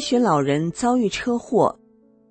[0.00, 1.78] 七旬老人遭遇车祸，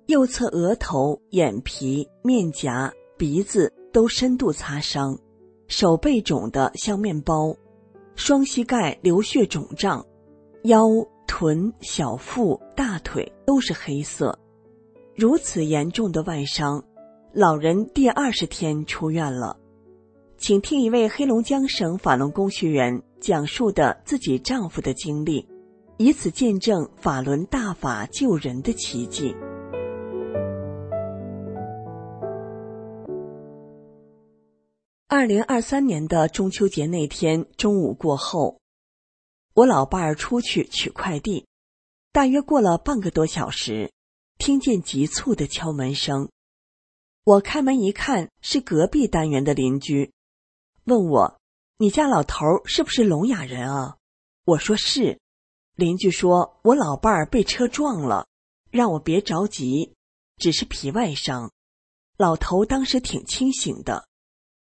[0.06, 5.16] 右侧额头、眼皮、面颊、鼻子都深度擦伤，
[5.68, 7.54] 手背肿得像面包，
[8.16, 10.04] 双膝盖流血肿胀，
[10.64, 10.88] 腰、
[11.28, 14.36] 臀、小腹、大腿都是黑色。
[15.14, 16.82] 如此严重的外伤，
[17.32, 19.56] 老人第二十天出院了。
[20.38, 25.46] 请听一位黑龙江省法轮功学员讲述的自己丈夫的经历。
[26.02, 29.36] 以此见证法轮大法救人的奇迹。
[35.06, 38.58] 二零二三年的中秋节那天中午过后，
[39.52, 41.44] 我老伴儿出去取快递，
[42.12, 43.92] 大约过了半个多小时，
[44.38, 46.30] 听见急促的敲门声。
[47.24, 50.10] 我开门一看，是隔壁单元的邻居，
[50.84, 51.38] 问我
[51.76, 53.98] ：“你家老头是不是聋哑人啊？”
[54.46, 55.20] 我说：“是。”
[55.80, 58.26] 邻居说：“我老伴儿被车撞了，
[58.70, 59.94] 让我别着急，
[60.36, 61.50] 只是皮外伤。”
[62.18, 64.06] 老头当时挺清醒的，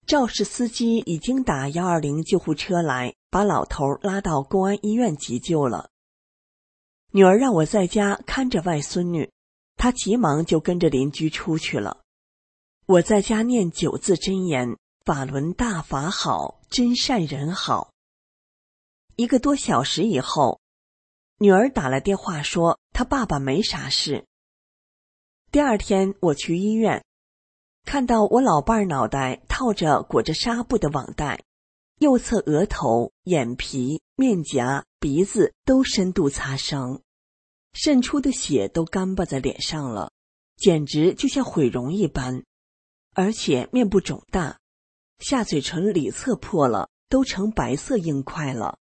[0.09, 5.89] 肇事司机已经打幺二零救护车来，把老头拉到公安医院急救了。
[7.13, 9.31] 女儿让我在家看着外孙女，
[9.77, 12.03] 她急忙就跟着邻居出去了。
[12.87, 14.77] 我在家念九字真言
[15.07, 17.93] ：“法轮大法好，真善人好。”
[19.15, 20.61] 一个多小时以后。
[21.39, 24.25] 女儿打了电话说，她爸爸没啥事。
[25.51, 27.05] 第二天我去医院，
[27.85, 31.43] 看到我老伴儿脑袋套着裹着纱布的网袋，
[31.99, 37.03] 右侧额头、眼皮、面颊、鼻子都深度擦伤，
[37.73, 40.13] 渗出的血都干巴在脸上了，
[40.57, 42.45] 简直就像毁容一般。
[43.13, 44.59] 而且面部肿大，
[45.19, 48.79] 下嘴唇里侧破了，都成白色硬块了。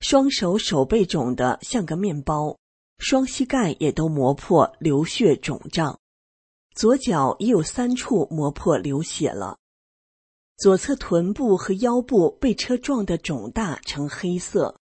[0.00, 2.56] 双手手背肿得像个面包，
[2.98, 5.98] 双膝盖也都磨破，流血肿胀，
[6.74, 9.58] 左脚已有三处磨破流血了，
[10.56, 14.78] 左侧臀部和腰部被车撞得肿大成黑色，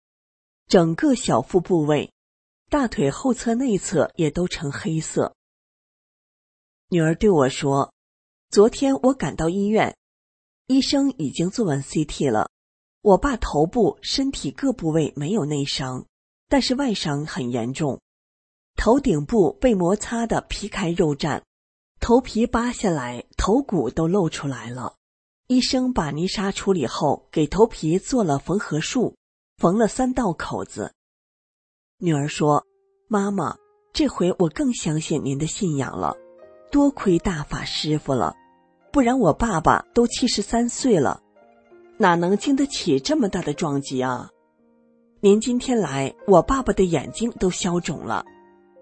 [0.68, 2.12] 整个小腹部位、
[2.68, 5.34] 大腿后侧内侧也都成黑色。
[6.88, 7.92] 女儿对我说
[8.50, 9.96] ：“昨天我赶到医院，
[10.68, 12.48] 医生已经做完 CT 了。”
[13.02, 16.04] 我爸头部、身体各部位没有内伤，
[16.48, 17.98] 但是外伤很严重，
[18.76, 21.40] 头顶部被摩擦的皮开肉绽，
[21.98, 24.96] 头皮扒下来，头骨都露出来了。
[25.46, 29.16] 医生把泥沙处理后，给头皮做了缝合术，
[29.56, 30.92] 缝了三道口子。
[31.96, 32.66] 女儿说
[33.08, 33.56] ：“妈妈，
[33.94, 36.14] 这回我更相信您的信仰了，
[36.70, 38.36] 多亏大法师傅了，
[38.92, 41.22] 不然我爸爸都七十三岁了。”
[42.00, 44.30] 哪能经得起这么大的撞击啊！
[45.20, 48.24] 您今天来，我爸爸的眼睛都消肿了，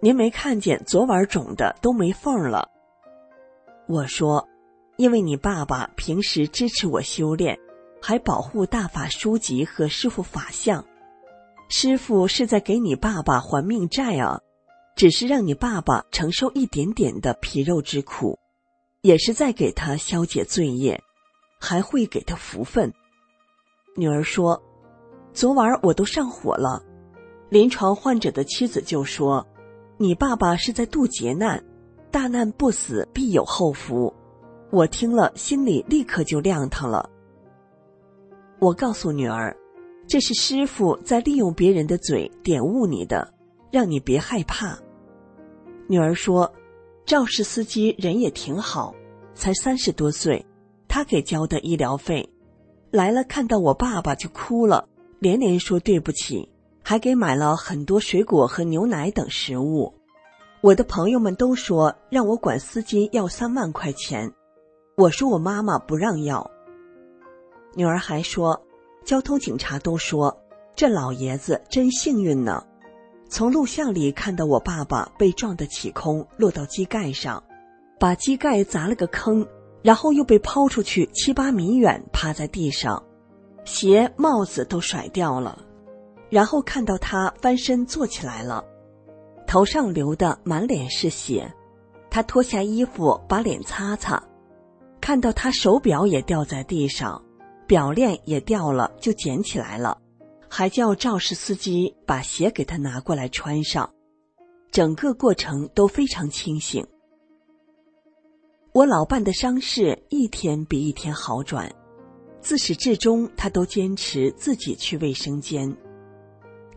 [0.00, 2.68] 您没看见昨晚肿的都没缝了。
[3.88, 4.48] 我说，
[4.96, 7.58] 因为你爸爸平时支持我修炼，
[8.00, 10.84] 还保护大法书籍和师傅法相，
[11.68, 14.42] 师傅是在给你爸爸还命债啊，
[14.94, 18.38] 只是让你爸爸承受一点点的皮肉之苦，
[19.02, 21.02] 也是在给他消解罪业。
[21.60, 22.94] 还会给他福分。
[23.98, 24.62] 女儿说
[25.34, 26.80] ：“昨晚我都上火了。”
[27.50, 29.44] 临床患者的妻子就说
[29.98, 31.60] ：“你爸爸是在渡劫难，
[32.08, 34.14] 大难不死必有后福。”
[34.70, 37.10] 我听了，心里立刻就亮堂了。
[38.60, 39.56] 我告诉女儿
[40.06, 43.34] ：“这是师傅在利用别人的嘴点悟你的，
[43.72, 44.78] 让你别害怕。”
[45.88, 46.48] 女儿说
[47.04, 48.94] ：“肇事司机人也挺好，
[49.34, 50.46] 才三十多岁，
[50.86, 52.28] 他给交的医疗费，
[52.90, 54.88] 来了看到我爸爸就哭了，
[55.18, 56.48] 连连说对不起，
[56.82, 59.92] 还给买了很多水果和牛奶等食物。
[60.60, 64.32] 我的朋友们都说让我管司机要三万块钱。”
[64.96, 66.50] 我说我妈妈不让要。
[67.74, 68.60] 女儿还说，
[69.04, 70.36] 交通警察都说
[70.74, 72.64] 这老爷子真幸运呢。
[73.28, 77.44] 从录像里看到我爸爸被撞得起空，落到机盖上，
[78.00, 79.46] 把机盖砸了个坑，
[79.88, 83.02] 然后又被抛出去七八米远，趴在地上，
[83.64, 85.64] 鞋帽子都甩掉了。
[86.28, 88.62] 然后看到他翻身坐起来了，
[89.46, 91.50] 头上流的满脸是血，
[92.10, 94.22] 他脱下衣服把脸擦擦。
[95.00, 97.24] 看到他手表也掉在地上，
[97.66, 99.96] 表链也掉了，就捡起来了，
[100.50, 103.90] 还叫肇事司机把鞋给他拿过来穿上。
[104.70, 106.86] 整个过程都非常清醒。
[108.78, 111.68] 我老伴的伤势一天比一天好转，
[112.40, 115.76] 自始至终他都坚持自己去卫生间，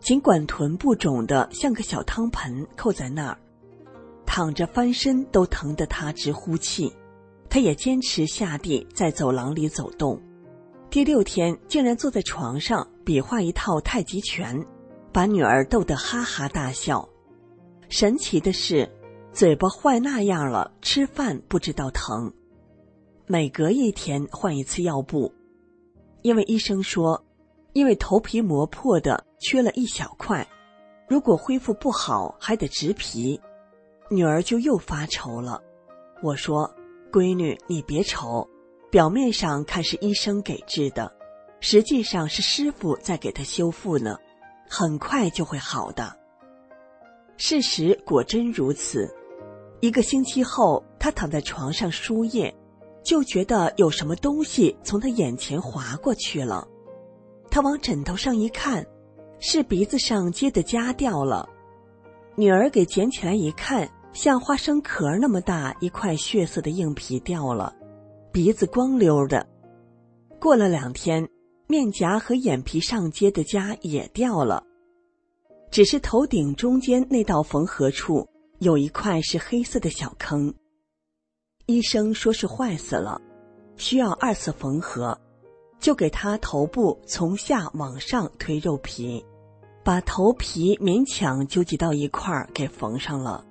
[0.00, 3.38] 尽管臀部肿得像个小汤盆扣在那儿，
[4.26, 6.92] 躺着翻身都疼得他直呼气。
[7.48, 10.20] 他也坚持下地在走廊里走动，
[10.90, 14.60] 第六天竟然坐在床上比划一套太极拳，
[15.12, 17.08] 把女儿逗得哈哈大笑。
[17.88, 18.90] 神奇的是，
[19.32, 22.32] 嘴巴坏那样了，吃饭不知道疼。
[23.26, 25.32] 每隔一天换一次药布，
[26.22, 27.24] 因为医生说，
[27.72, 30.46] 因为头皮磨破的缺了一小块，
[31.08, 33.40] 如果恢复不好还得植皮，
[34.10, 35.62] 女儿就又发愁了。
[36.22, 36.72] 我说。
[37.10, 38.48] 闺女，你别愁，
[38.90, 41.12] 表面上看是医生给治的，
[41.60, 44.16] 实际上是师傅在给他修复呢，
[44.66, 46.16] 很快就会好的。
[47.36, 49.14] 事实果真如此。
[49.82, 52.54] 一个星期后，他躺在床上输液，
[53.02, 56.68] 就觉得有什么东西从他眼前划过去了。
[57.50, 58.86] 他往枕头上一看，
[59.40, 61.48] 是鼻子上接的痂掉了。
[62.36, 63.90] 女儿给捡起来一看。
[64.12, 67.74] 像花生壳那么大一块血色的硬皮掉了，
[68.30, 69.48] 鼻子光溜的。
[70.38, 71.26] 过了两天，
[71.66, 74.62] 面颊和眼皮上接的痂也掉了，
[75.70, 78.28] 只是头顶中间那道缝合处
[78.62, 80.54] 有一块是黑色的小坑。
[81.66, 83.20] 医生说是坏死了，
[83.76, 85.20] 需要二次缝合，
[85.80, 89.26] 就给他头部从下往上推肉皮，
[89.82, 93.44] 把头皮勉强纠集到一块儿给缝上了。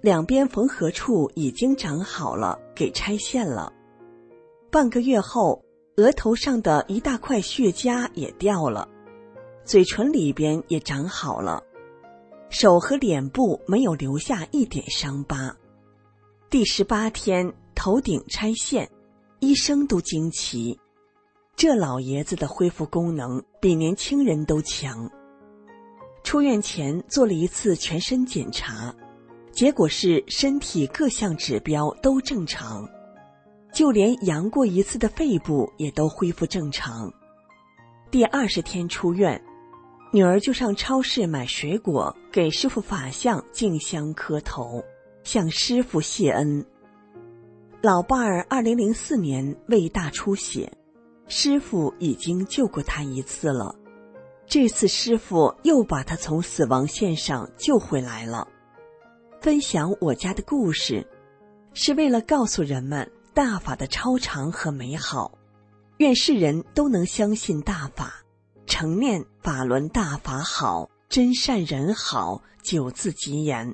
[0.00, 3.70] 两边缝合处已经长好了，给拆线了。
[4.70, 5.62] 半个月后，
[5.98, 8.88] 额头上的一大块血痂也掉了，
[9.66, 11.62] 嘴唇里边也长好了，
[12.56, 15.52] 手和脸部没有留下一点伤疤。
[16.48, 18.88] 第十八天，头顶拆线，
[19.40, 20.78] 医生都惊奇，
[21.56, 25.10] 这老爷子的恢复功能比年轻人都强。
[26.22, 28.94] 出院前做了一次全身检查。
[29.50, 32.88] 结果是身体各项指标都正常，
[33.72, 37.12] 就连阳过一次的肺部也都恢复正常。
[38.12, 39.40] 第二十天出院，
[40.14, 44.80] 女儿就上超市买水果给师傅法相敬香磕头，
[45.24, 46.64] 向师傅谢恩。
[47.82, 50.72] 老伴儿二零零四年胃大出血，
[51.26, 53.74] 师傅已经救过他一次了，
[54.46, 58.46] 这次师傅又把他从死亡线上救回来了。
[59.40, 61.04] 分享我家的故事，
[61.72, 65.36] 是为了告诉人们大法的超长和美好。
[65.98, 68.23] 愿世人都能相信大法，
[68.76, 73.72] 成念法轮大法好，真善人好九字吉言，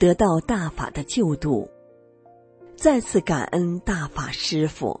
[0.00, 1.70] 得到大法的救度。
[2.74, 5.00] 再次感恩大法师父。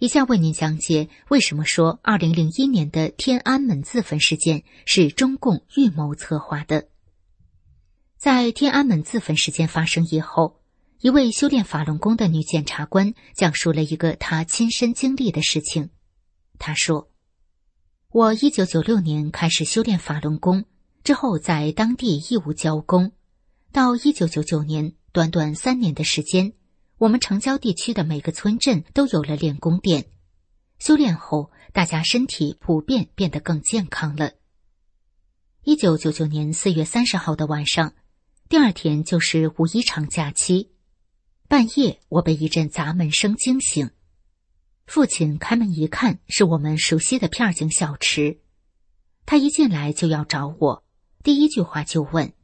[0.00, 6.88] 以下为您讲解为什么说二零零一年的天安门自焚事件是中共预谋策划的。
[8.16, 10.58] 在天安门自焚事件发生以后，
[11.00, 15.90] 一位修炼法轮功的女检察官讲述了一个她亲身经历的事情。
[16.58, 17.10] 她说
[18.08, 20.64] ：“我一九九六年开始修炼法轮功，
[21.04, 23.12] 之后在当地义务教功。”
[23.70, 26.54] 到一九九九年，短短三年的时间，
[27.00, 30.04] 我们城郊地区的每个村镇都有了练功店。
[30.78, 34.32] 修炼后，大家身体普遍变得更健康了。
[35.64, 37.94] 一九九九年四月三十号的晚上，
[38.50, 40.72] 第二天就是五一长假期。
[41.48, 43.90] 半夜，我被一阵砸门声惊醒。
[44.84, 48.40] 父亲开门一看，是我们熟悉的片儿警小池。
[49.24, 50.84] 他一进来就要找我，
[51.22, 52.34] 第一句话就问。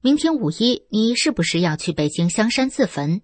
[0.00, 3.22] 明天五一，你是不是要去北京香山自焚？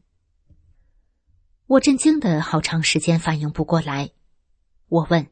[1.73, 4.11] 我震惊的好长时间反应不过来。
[4.89, 5.29] 我问：“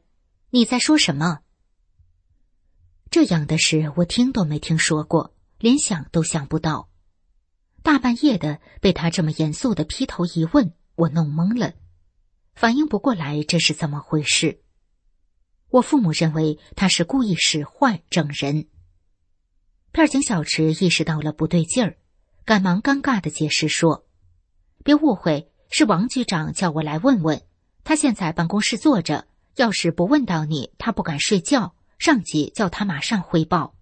[0.49, 1.41] 你在说什么？”
[3.11, 6.89] 这样的事我听都没听说过，连想都想不到。
[7.83, 11.75] 大半夜的被他这么严肃的劈头一问，我弄懵了，
[12.55, 14.63] 反应不过来这是怎么回事。
[15.69, 18.67] 我父母认为他是故意使坏整人。
[19.91, 21.97] 片警小池意识到了不对劲儿，
[22.45, 24.07] 赶忙尴尬的解释说
[24.83, 27.41] ：“别误会，是王局长叫我来问问。
[27.83, 29.25] 他现在办公室坐着，
[29.55, 31.73] 要是不问到你，他不敢睡觉。
[31.97, 33.73] 上级叫他马上汇报。”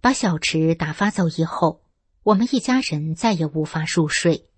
[0.00, 1.82] 把小池打发走以后，
[2.22, 4.48] 我们一家人再也无法入睡。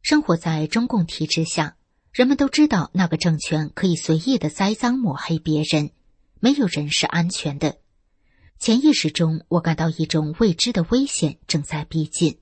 [0.00, 1.76] 生活在中共体制下，
[2.12, 5.90] 人们都知道那个政权可以随意的栽赃抹黑别人，
[6.40, 7.76] 没有人是安全的。
[8.58, 12.38] 潜意识中，我感到一种未知的危险正在逼近。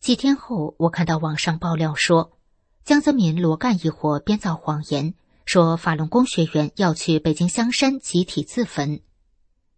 [0.00, 2.38] 几天后，我看到网上爆料说，
[2.84, 5.14] 江泽民、罗干一伙编造谎言，
[5.44, 9.00] 说法轮功学员要去北京香山集体自焚。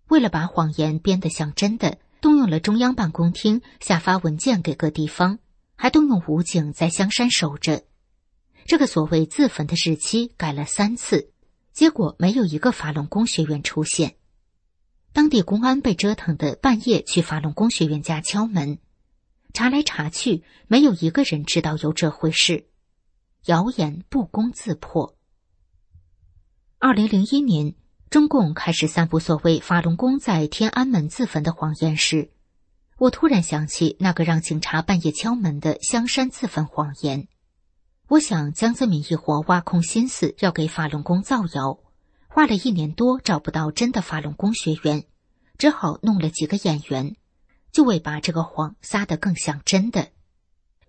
[0.08, 5.38] 为了把谎言编得像真的，动用了中央办公厅下发文件给各地方，
[5.74, 7.84] 还动用武警在香山守着。
[8.66, 11.30] 这个所谓自焚的日期改了三次，
[11.72, 14.16] 结果没有一个法轮功学员出现。
[15.12, 18.78] 当地公安被折腾的半夜去法轮功学员家敲门，
[19.52, 22.66] 查来查去，没有一个人知道有这回事，
[23.46, 25.16] 谣言不攻自破。
[26.78, 27.74] 二零零一年，
[28.08, 32.30] 中共开始散布所谓法轮功在天安门自焚的谎言时，
[32.98, 37.28] 我突然想起那个让警察半夜敲门的香山自焚谎言。
[38.08, 41.78] 我想江泽民一伙挖空心思要给法轮功造谣。
[42.32, 45.04] 花了一年多找不到真的法轮功学员，
[45.58, 47.16] 只好弄了几个演员，
[47.72, 50.10] 就为把这个谎撒得更像真的。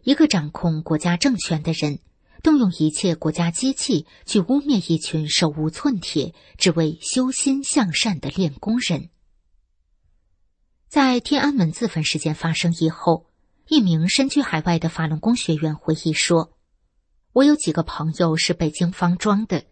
[0.03, 1.99] 一个掌控国家政权的人，
[2.41, 9.09] 动用一切国家机器去污蔑一群手无寸铁、只为修心向善的练功人。
[10.87, 13.27] 在天安门自焚事件发生以后，
[13.67, 16.57] 一名身居海外的法轮功学员回忆说
[17.31, 19.65] ：“我有几个朋友是北京方庄的。”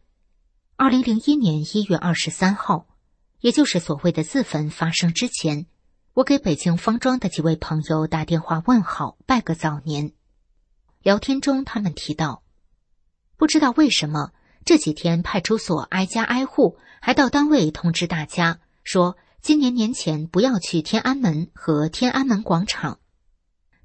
[0.77, 2.87] 二零零一年一月二十三号，
[3.41, 5.65] 也就是所谓的自焚发生之前，
[6.19, 10.11] 我给北京方庄的几位朋友打电话问好，拜个早年。
[11.01, 12.43] 聊天中，他们提到，
[13.37, 14.33] 不知道为什么
[14.65, 22.99] 这几天派出所挨家挨户，还到单位通知大家说，今年年前不要去天安门和天安门广场。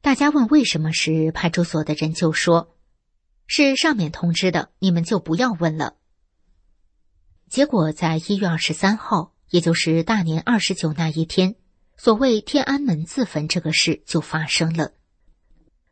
[0.01, 2.75] 大家问为什么时，派出所的人就说，
[3.47, 5.95] 是上面通知的，你们就不要问了。
[7.49, 11.55] 结果，在一月二十三号，也就是大年二十九那一天，
[11.97, 14.93] 所谓天安门自焚这个事就发生了。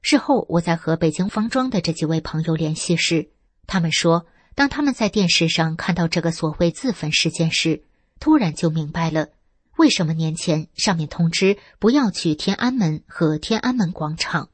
[0.03, 3.31] 事后，我在和北京方庄的这几位朋友联系时，
[3.67, 7.85] 他们说，当他们在电视上看到这个所谓自焚事件时，
[8.19, 9.29] 突然就明白了
[9.77, 14.51] 为什么年前上面通知不要去天安门和天安门广场，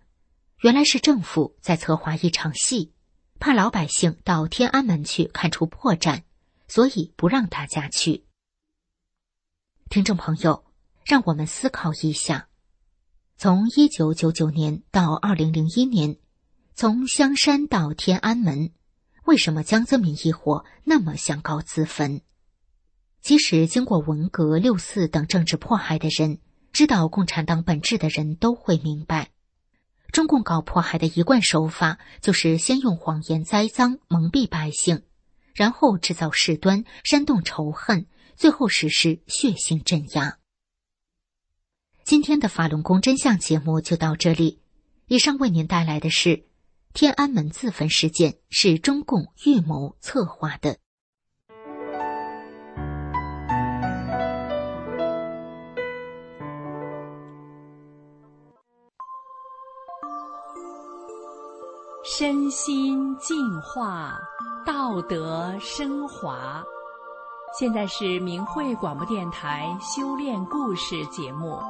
[0.60, 2.92] 原来是政府在策划一场戏，
[3.38, 6.22] 怕老百姓到天安门去看出破绽。
[6.70, 8.24] 所以不让大家去。
[9.88, 10.66] 听众朋友，
[11.08, 12.48] 让我们思考一下：
[13.38, 16.18] 从一九九九年到二零零一年，
[16.74, 18.72] 从香山到天安门，
[19.24, 22.20] 为什么江泽民一伙那么想搞自焚？
[23.22, 26.40] 即使经过文革、六四等政治迫害的人，
[26.74, 29.30] 知道共产党本质的人都会明白，
[30.12, 35.04] 中共搞迫害的一贯手法就是先用谎言栽赃蒙蔽百姓，
[35.54, 40.38] 然后制造事端煽动仇恨，最后实施血腥镇压。
[42.08, 44.62] 今天的法轮功真相节目就到这里，
[45.08, 46.46] 以上为您带来的是。
[46.94, 50.78] 天安门自焚事件是中共预谋策划的。
[62.02, 64.18] 身心净化，
[64.64, 66.64] 道德升华。
[67.58, 71.60] 现在是明慧广播电台修炼故事节目。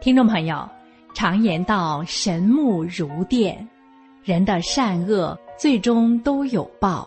[0.00, 0.66] 听众朋友，
[1.14, 3.68] 常言道“神目如电”，
[4.24, 7.06] 人的善恶最终都有报。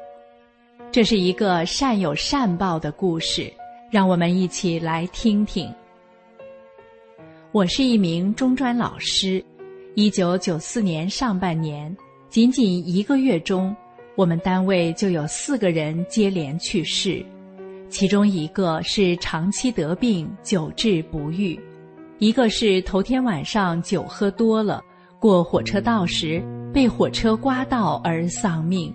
[0.92, 3.52] 这是一个善有善报的故事，
[3.90, 5.74] 让我们一起来听听。
[7.52, 9.44] 我是一名中专老师，
[9.96, 11.98] 一九九四年上半年，
[12.30, 13.76] 仅仅一个月中，
[14.16, 17.26] 我们单位就有四个人接连去世，
[17.90, 21.60] 其中一个是长期得病，久治不愈。
[22.24, 24.82] 一个是头天晚上酒喝多了，
[25.20, 26.42] 过火车道时
[26.74, 28.90] 被火车刮到而丧命；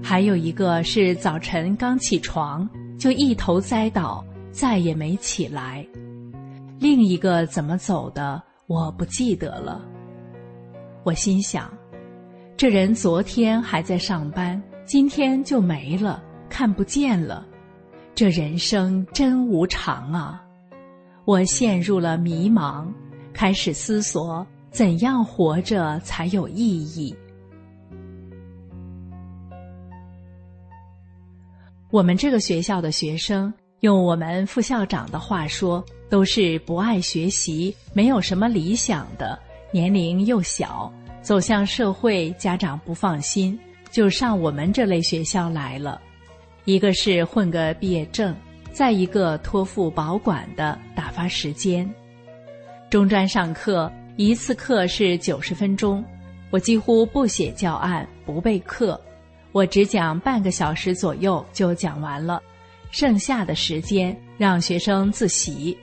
[0.00, 5.84] 还有一个是早晨刚起床就一头栽倒，再也没起来。
[6.78, 9.84] 另一个怎么走的，我不记得了。
[11.02, 11.68] 我心想，
[12.56, 17.44] 这人昨天还在上班，今天就没了，看不见了。
[18.14, 20.40] 这人生真无常啊！
[21.24, 22.86] 我陷入了迷茫，
[23.32, 27.14] 开始思索怎样活着才有意义。
[31.90, 39.38] 我们这个学校的学生，用我们副校长的话说，都是不爱学习、没有什么理想的，
[39.70, 43.58] 年龄又小，走向社会，家长不放心，
[43.90, 46.00] 就上我们这类学校来了。
[46.64, 48.34] 一个是混个毕业证。
[48.72, 51.88] 再一个托付保管的打发时间，
[52.88, 56.02] 中专上课一次课是九十分钟，
[56.50, 58.98] 我几乎不写教案，不备课，
[59.52, 62.42] 我只讲半个小时左右就讲完了，
[62.90, 65.76] 剩下的时间让学生自习。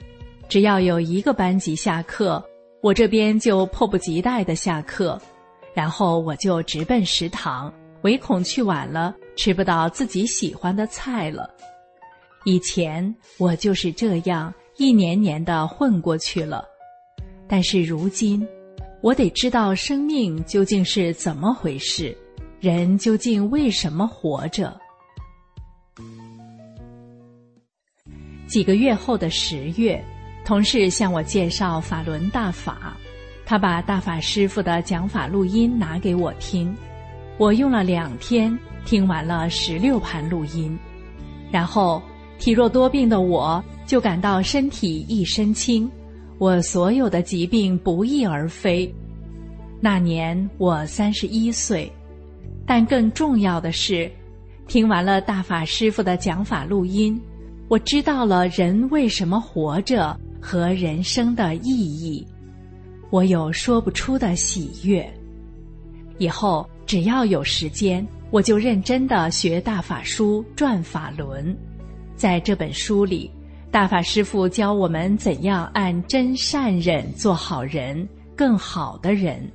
[0.47, 2.43] 只要有一个班级下课，
[2.81, 5.21] 我这边就迫不及待的下课，
[5.75, 7.71] 然后我就直奔食堂，
[8.01, 11.47] 唯恐去晚了吃不到自己喜欢的菜了。
[12.49, 16.65] 以前我就是这样一年年的混过去了，
[17.47, 18.43] 但是如今，
[19.01, 22.17] 我得知道生命究竟是怎么回事，
[22.59, 24.75] 人究竟为什么活着。
[28.47, 30.03] 几个月后的十月，
[30.43, 32.97] 同事向我介绍法轮大法，
[33.45, 36.75] 他把大法师傅的讲法录音拿给我听，
[37.37, 40.75] 我用了两天听完了十六盘录音，
[41.51, 42.01] 然后。
[42.39, 45.89] 体弱多病的我，就感到身体一身轻，
[46.37, 48.91] 我所有的疾病不翼而飞。
[49.81, 51.91] 那年我三十一岁，
[52.65, 54.09] 但更重要的是，
[54.67, 57.21] 听完了大法师傅的讲法录音，
[57.67, 62.25] 我知道了人为什么活着和人生的意义，
[63.09, 65.07] 我有说不出的喜悦。
[66.17, 71.55] 以后只要有时间，我就认真的学大法书，转法轮。
[72.19, 73.31] 在这本书里，
[73.71, 78.05] 大法师父教我们怎样按真善忍做好人，
[78.35, 79.49] 更好的人。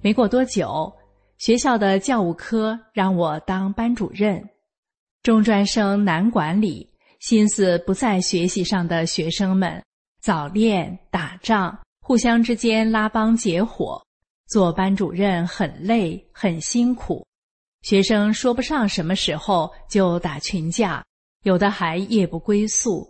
[0.00, 0.94] 没过多久，
[1.38, 4.40] 学校的教务科让我当班主任。
[5.24, 9.82] 中专生难管理，心思不在学习上的学生们，
[10.22, 14.00] 早恋、打仗，互相之间拉帮结伙，
[14.46, 17.26] 做班主任很累很辛苦。
[17.82, 21.02] 学生说不上什么时候就打群架。
[21.46, 23.08] 有的还夜不归宿，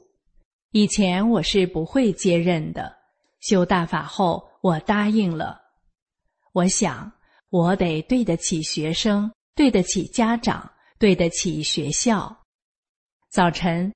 [0.72, 2.94] 以前我是不会接任的。
[3.40, 5.59] 修大法后，我答应了。
[6.53, 7.11] 我想，
[7.49, 12.37] 我得对得起学生，对得起家长，对得起学校。
[13.31, 13.90] 早晨，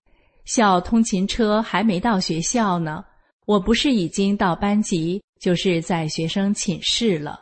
[0.46, 3.05] 校通勤车还没到学校呢，
[3.44, 7.38] 我不是已经到班级，就是在学生寝室了。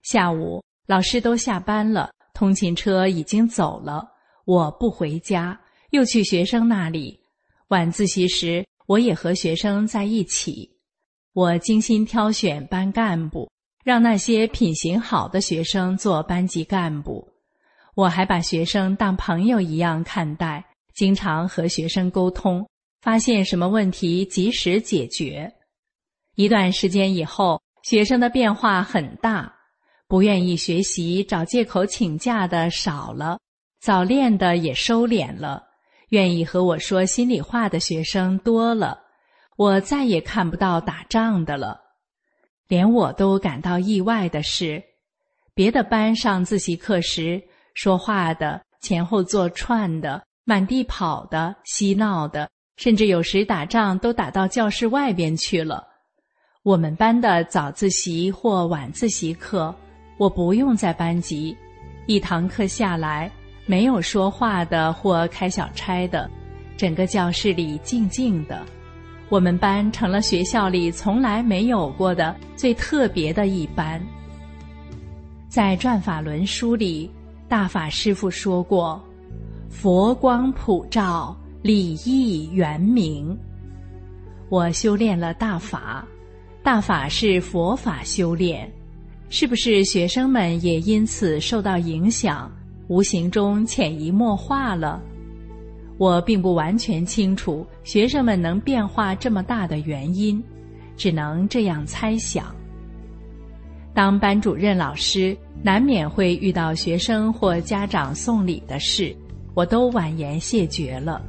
[0.00, 4.10] 下午，老师都下班了，通勤车已经走了，
[4.46, 5.60] 我不回家。
[5.94, 7.20] 又去学生那里，
[7.68, 10.68] 晚自习时，我也和学生在一起。
[11.32, 13.48] 我精心挑选班干部，
[13.84, 17.24] 让那些品行好的学生做班级干部。
[17.94, 20.64] 我还把学生当朋友一样看待，
[20.96, 22.68] 经常和学生沟通，
[23.00, 25.48] 发现什么问题及时解决。
[26.34, 29.54] 一段时间以后，学生的变化很大，
[30.08, 33.38] 不愿意学习、找借口请假的少了，
[33.80, 35.62] 早恋的也收敛了，
[36.10, 38.98] 愿意和我说心里话的学生多了。
[39.56, 41.80] 我再也看不到打仗的了。
[42.66, 44.82] 连我都感到意外的是，
[45.54, 47.42] 别的班上自习课时。
[47.74, 55.84] 说话的、前后坐串的、满地跑的、嬉闹的，甚至有时打仗都打到教室外边去了。
[56.62, 59.74] 我们班的早自习或晚自习课，
[60.18, 61.56] 我不用在班级，
[62.06, 63.30] 一堂课下来
[63.66, 66.30] 没有说话的或开小差的，
[66.76, 68.64] 整个教室里静静的。
[69.28, 74.00] 我们班成了学校里从来没有过的最特别的一班。
[75.48, 77.10] 在转法轮书里。
[77.46, 79.00] 大法师父说过
[79.68, 83.38] ：“佛光普照，礼义圆明。”
[84.48, 86.04] 我修炼了大法，
[86.62, 88.68] 大法是佛法修炼，
[89.28, 92.50] 是不是学生们也因此受到影响，
[92.88, 95.02] 无形中潜移默化了？
[95.96, 100.42] 我并不完全清楚学生们能变化这么大的原因，
[100.96, 102.54] 只能这样猜想。
[103.94, 109.14] 当班主任老师，难免会遇到学生或家长送礼的事，
[109.54, 111.22] 我都婉言谢绝了。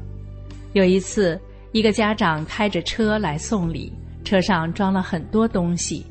[0.74, 1.40] 有一次，
[1.72, 6.04] 一个家长开着车来送礼，车上装了很多东西。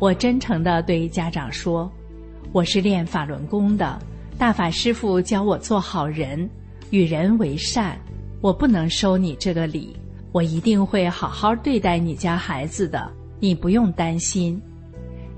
[0.00, 1.92] 我真诚地对家长说
[2.50, 4.00] ：“我是练法轮功的，
[4.36, 6.48] 大法师父教我做好人，
[6.90, 7.98] 与人为善。
[8.40, 9.96] 我不能收你这个礼，
[10.32, 14.60] 我一定会好好对待你家孩子的，你不用担心。”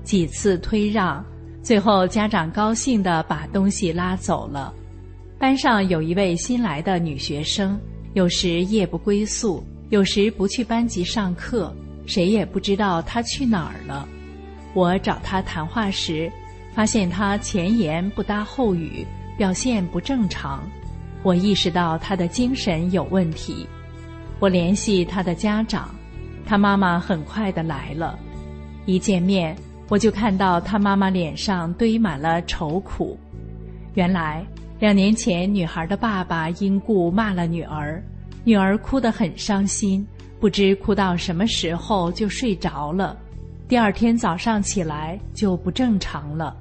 [0.03, 1.23] 几次推让，
[1.61, 4.73] 最后家长高兴地把东西拉走了。
[5.37, 7.79] 班上有一位新来的女学生，
[8.13, 11.73] 有时夜不归宿，有时不去班级上课，
[12.05, 14.07] 谁也不知道她去哪儿了。
[14.73, 16.31] 我找她谈话时，
[16.77, 19.03] 发现他前言不搭后语，
[19.35, 20.61] 表现不正常。
[21.23, 23.67] 我意识到他的精神有问题。
[24.39, 25.89] 我联系他的家长，
[26.45, 28.15] 他妈妈很快的来了，
[28.85, 29.57] 一见面。
[29.89, 33.17] 我就看到他妈妈脸上堆满了愁苦，
[33.95, 34.45] 原来
[34.79, 37.99] 两年前女孩的爸爸因故骂了女儿，
[38.43, 40.05] 女儿哭得很伤心，
[40.39, 43.17] 不知哭到什么时候就睡着了，
[43.67, 46.55] 第二天早上起来就不正常了。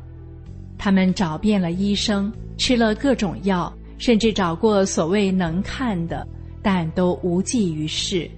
[0.78, 6.26] 他们找遍了医生，吃了各种药，甚至找过所谓能看的，
[6.62, 8.30] 但都无济于事。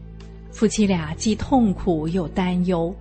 [0.50, 2.94] 夫妻俩既痛苦又担忧。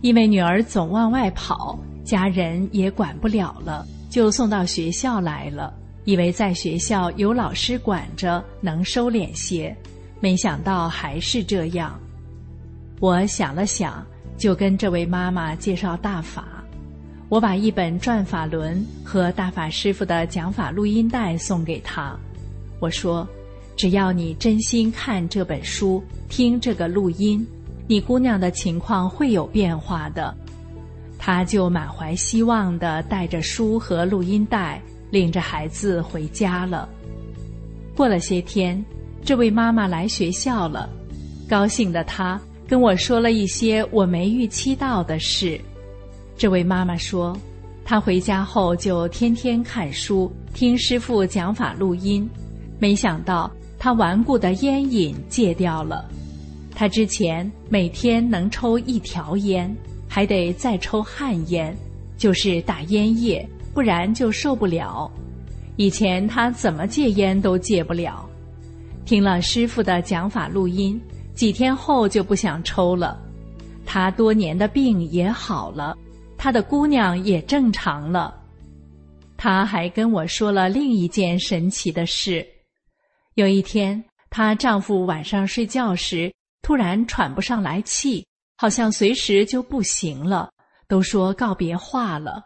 [0.00, 5.74] 因为女儿总往外跑，家人也管不了了，就送到学校来了。
[6.04, 9.76] 以为在学校有老师管着，能收敛些，
[10.18, 12.00] 没想到还是这样。
[12.98, 14.04] 我想了想，
[14.38, 16.59] 就跟这位妈妈介绍大法。
[17.30, 22.18] 我把一本《转法轮》和大法师傅的讲法录音带送给他。
[22.80, 23.26] 我说
[23.78, 27.46] ：“只要你真心看这本书，听这个录音。”
[27.86, 30.36] 你姑娘的情况会有变化的，
[31.18, 36.88] 他就满怀希望的带着书和录音带，领着孩子回家了。
[37.94, 38.84] 过了些天，
[39.24, 40.90] 这位妈妈来学校了，
[41.48, 45.60] 高兴的她跟我说了一些我没预期到的事。
[46.40, 47.36] 这位妈妈说，
[47.84, 52.26] 她回家后就天天看书，听师傅讲法录音，
[52.78, 56.02] 没想到她顽固的烟瘾戒掉了。
[56.74, 59.70] 她之前每天能抽一条烟，
[60.08, 61.76] 还得再抽旱烟，
[62.16, 65.10] 就是打烟叶，不然就受不了。
[65.76, 68.26] 以前她怎么戒烟都戒不了。
[69.04, 70.98] 听了师傅的讲法录音，
[71.34, 73.20] 几天后就不想抽了。
[73.84, 75.94] 他多年的病也好了，
[76.42, 78.34] 他的姑娘也正常了。
[79.36, 82.46] 他还跟我说了另一件神奇的事：
[83.34, 86.32] 有一天，她丈夫晚上睡觉时。
[86.62, 88.26] 突然喘不上来气，
[88.56, 90.50] 好像随时就不行了。
[90.88, 92.42] 都说告别话了，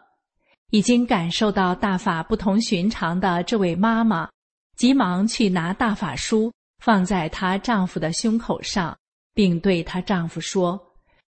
[0.71, 4.29] 已经感受到大法不同寻常的这位妈妈，
[4.75, 6.51] 急忙去拿大法书
[6.83, 8.97] 放在她丈夫的胸口上，
[9.33, 10.77] 并对她丈夫说：“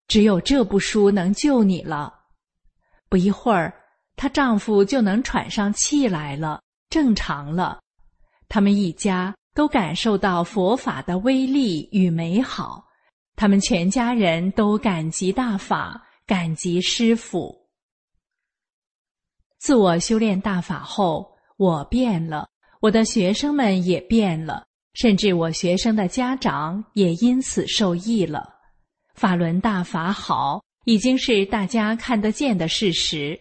[0.09, 2.15] 只有这部书能救你了。”
[3.11, 3.75] 不一会儿，
[4.17, 7.81] 她丈夫就能喘上气来了，正常了。
[8.49, 12.85] 他们一家都感受到佛法的威力与美好，
[13.37, 17.69] 他们全家人都感激大法，感激师父。
[19.59, 22.49] 自我修炼大法后，我变了，
[22.81, 28.49] 我的学生们也变了，甚至我学生的家长也因此受益了。
[29.15, 33.39] 法轮大法好，已经是大家看得见的事实。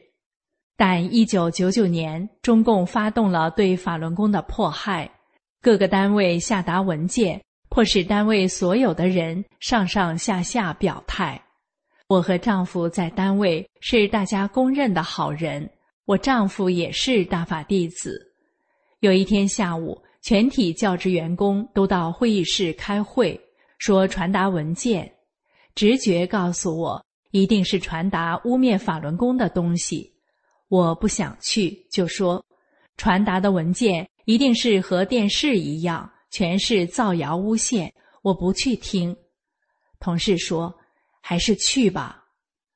[0.77, 5.09] 但一九九九年，中共发动了对法轮功的迫害，
[5.61, 11.41] 各个单位下达文件，迫使单位所有的人上上下下表态。
[12.07, 15.69] 我和丈夫在单位是大家公认的好人。
[16.05, 18.19] 我丈夫也是大法弟子。
[19.01, 23.39] 有一天下午，全体教职员工都到会议室开会，
[23.77, 25.13] 说传达文件。
[25.75, 30.13] 直觉告诉我，一定是传达污蔑法轮功的东西。
[30.67, 32.45] 我不想去，就说
[32.97, 37.93] 传达的文件一定是和电视一样，全是造谣诬陷。
[38.21, 39.15] 我不去听。
[39.99, 40.73] 同事说
[41.21, 42.23] ：“还是去吧。”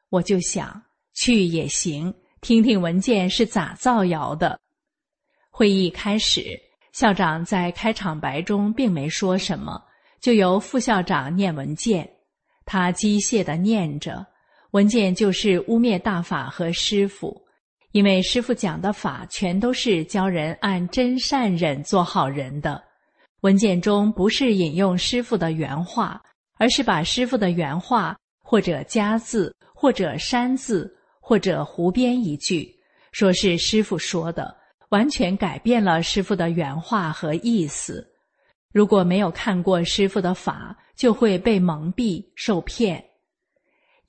[0.09, 0.81] 我就想
[1.13, 2.13] 去也行。
[2.41, 4.59] 听听文件是咋造谣的？
[5.49, 6.59] 会议开始，
[6.91, 9.81] 校长在开场白中并没说什么，
[10.19, 12.09] 就由副校长念文件。
[12.65, 14.25] 他机械的念着，
[14.73, 17.41] 文件就是污蔑大法和师傅，
[17.91, 22.83] 因为师傅讲的法全都是教人按真善忍做好人的。
[23.41, 26.21] 文件中不是引用师傅的原话，
[26.59, 30.93] 而是把师傅的原话或者加字或者删字。
[31.25, 32.69] 或者胡编一句，
[33.13, 34.53] 说是师傅说的，
[34.89, 38.05] 完全改变了师傅的原话和意思。
[38.73, 43.01] 如果没有看过师傅的法，就会被蒙蔽、受骗。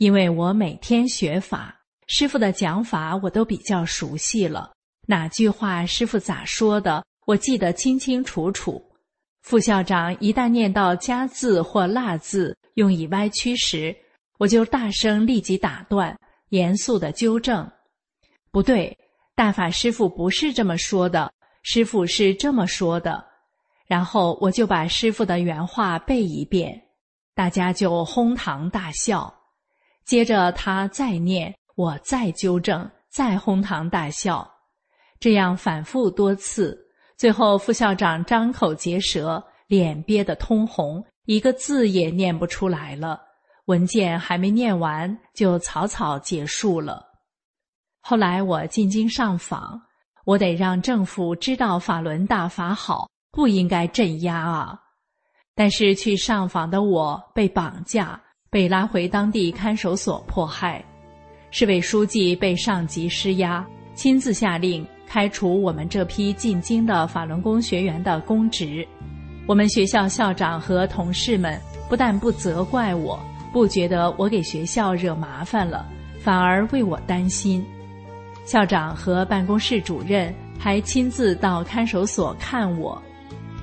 [0.05, 1.75] 因为我每天学法，
[2.09, 4.71] 师傅的讲法我都比较熟悉了，
[5.07, 8.85] 哪句话师傅咋说的，我记得清清楚楚。
[9.40, 13.97] 副校长一旦念到加字或落字，用以歪曲时，
[14.37, 16.14] 我就大声立即打断。
[16.51, 17.67] 严肃的纠正，
[18.51, 18.95] 不对，
[19.35, 23.25] 大法师傅不是这么说的，师傅是这么说的。
[23.87, 26.79] 然后我就把师傅的原话背一遍，
[27.35, 29.35] 大家就哄堂大笑。
[30.05, 34.49] 接着他再念，我再纠正，再哄堂大笑，
[35.19, 36.79] 这样反复多次。
[37.17, 43.21] 最后副校长张口结舌，脸憋得通红，一个字也念不出来了。
[43.67, 47.03] 文件还没念完，就草草结束了。
[48.01, 49.81] 后来我进京上访，
[50.27, 54.79] 我得让政府知道法轮大法好，不应该镇压啊。
[55.55, 58.21] 但是去上访的我被绑架，
[58.55, 60.81] 被拉回当地看守所迫害。
[61.51, 68.87] 市委书记被上级施压，亲自下令开除我们这批进京的法轮功学员的公职。
[69.49, 73.19] 我们学校校长和同事们不但不责怪我。
[73.53, 75.85] 不觉得我给学校惹麻烦了，
[76.21, 77.64] 反而为我担心。
[78.45, 83.03] 校长和办公室主任还亲自到看守所看我，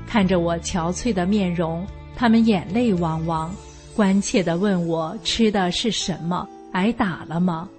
[0.05, 3.53] 看着我憔悴的面容，他们眼泪汪汪，
[3.95, 7.69] 关切地问我吃的是什么，挨打了吗？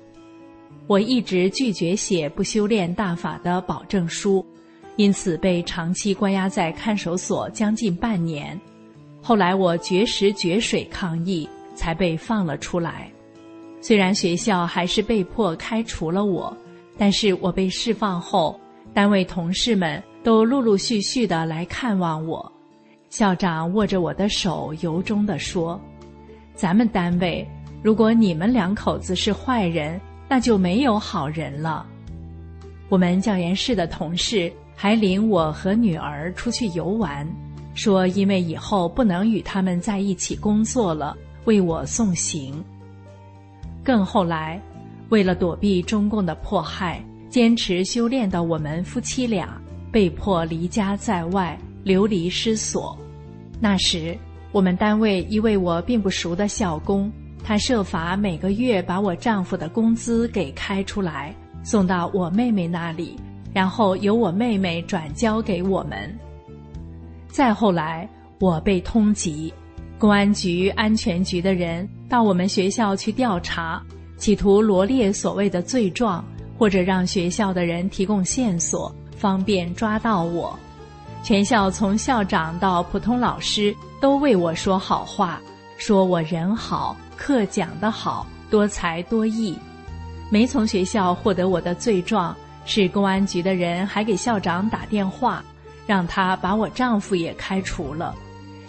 [0.86, 4.44] 我一直拒绝写不修炼大法的保证书，
[4.96, 8.60] 因此被长期关押在看守所将近半年。
[9.20, 11.48] 后来我绝食绝水抗议。
[11.74, 13.10] 才被放了出来。
[13.80, 16.54] 虽然学校还是被迫开除了我，
[16.98, 18.60] 但是我被释放后，
[18.92, 22.52] 单位同事们都陆陆续续的来看望我。
[23.08, 25.80] 校长握着我的手，由衷的说
[26.54, 27.46] ：“咱们单位，
[27.82, 31.86] 如果你们两口子是坏人，那就没有好人了。”
[32.88, 37.26] 我们教研室的同事还领我和女儿出去游玩，
[37.74, 41.16] 说因为以后不能与他们在一起工作了。
[41.44, 42.62] 为我送行。
[43.82, 44.62] 更后来，
[45.08, 49.60] 为了躲避中共的迫害，坚持修炼的我们夫妻俩
[49.90, 52.96] 被迫离家在外，流离失所。
[53.58, 54.16] 那时，
[54.52, 57.10] 我们单位一位我并不熟的校工，
[57.42, 61.34] 他设法每个月把我丈夫的工资给开出来，
[61.64, 63.16] 送到我妹妹那里，
[63.54, 66.14] 然后由我妹妹转交给我们。
[67.28, 68.06] 再后来，
[68.40, 69.50] 我被通缉。
[69.98, 73.82] 公安局、安全局的人到我们学校去调查，
[74.18, 76.22] 企图罗列所谓的罪状，
[76.58, 80.58] 或者让学校的人提供线索，方便抓到我。
[81.22, 85.40] 全校从校长到普通老师都为我说好话，
[85.78, 89.56] 说我人好，课讲得好，多才多艺。
[90.30, 95.44] 没从学校获得我的罪状，是公安局的人还给校长打电话，
[95.86, 98.14] 让他把我丈夫也开除了。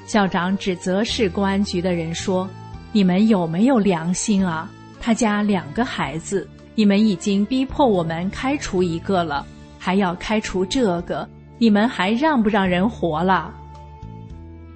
[0.05, 2.47] 校长指责市公安局的人说
[2.91, 4.69] ：“你们有没有良心啊？
[4.99, 9.43] 他家两个孩子，你们已经逼迫我们开除一个了，
[9.79, 11.27] 还要开除这个，
[11.63, 13.53] 你们还让不让人活了？”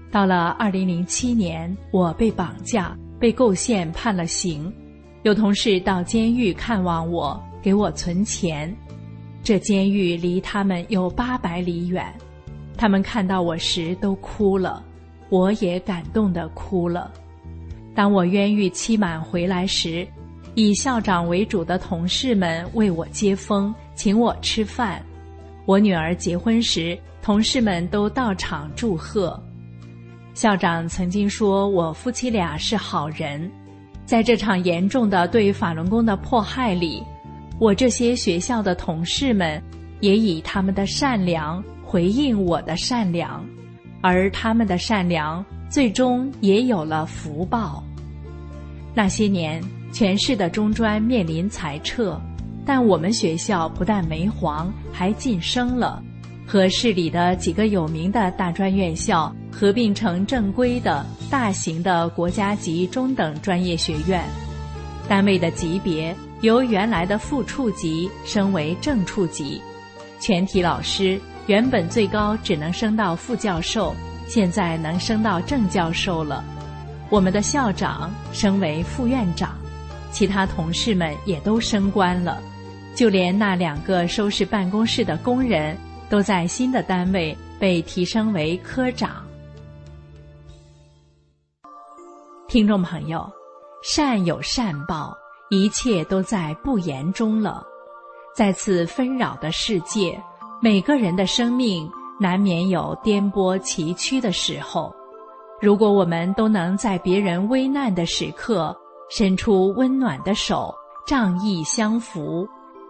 [0.09, 4.73] 到了二零零七年，我被绑架，被构陷判了刑。
[5.23, 8.73] 有同事到监狱看望我，给我存钱。
[9.43, 12.05] 这监狱离他们有八百里远，
[12.77, 14.81] 他们看到我时都哭了。
[15.27, 17.11] 我也感动的哭了。
[17.93, 20.07] 当我冤狱期满回来时，
[20.55, 25.03] 以校长为主的同事们为我接风，请我吃饭。
[25.67, 29.37] 我女儿结婚时，同事们都到场祝贺。
[30.33, 33.51] 校长曾经说我夫妻俩是好人。
[34.05, 37.03] 在这场严重的对法轮功的迫害里，
[37.59, 39.61] 我这些学校的同事们
[39.99, 43.45] 也以他们的善良回应我的善良。
[43.99, 47.83] 而他们的善良，最终也有了福报。
[48.93, 52.17] 那些年，全市的中专面临裁撤，
[52.67, 56.03] 但我们学校不但没黄，还晋升了，
[56.45, 64.21] 和市里的几个有名的大专院校合并成正规的大型的国家级中等专业学院。
[65.07, 69.61] 单位的级别由原来的副处级升为正处级，
[70.19, 71.17] 全体老师。
[71.47, 73.95] 原本最高只能升到副教授，
[74.27, 76.43] 现在能升到正教授了。
[77.09, 79.55] 我们的校长升为副院长，
[80.11, 82.43] 其他同事们也都升官了，
[82.97, 85.77] 就连那两个收拾办公室的工人，
[86.09, 89.23] 都在新的单位被提升为科长。
[92.47, 93.23] 听众朋友，
[93.83, 95.15] 善有善报，
[95.51, 97.63] 一切都在不言中了。
[98.35, 100.19] 在此纷扰的世界。
[100.59, 101.87] 每个人的生命
[102.19, 104.91] 难免有颠簸崎岖的时候，
[105.61, 108.75] 如果我们都能在别人危难的时刻
[109.07, 110.73] 伸出温暖的手，
[111.05, 112.49] 仗义相扶，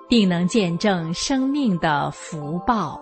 [0.09, 2.99] 定能见证生命的福报。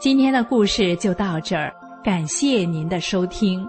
[0.00, 3.68] 今天的故事就到这儿，感谢您的收听。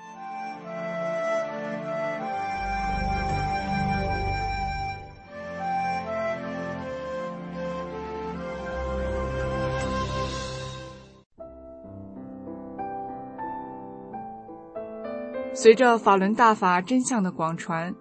[15.61, 17.93] 随着法轮大法真相的广传，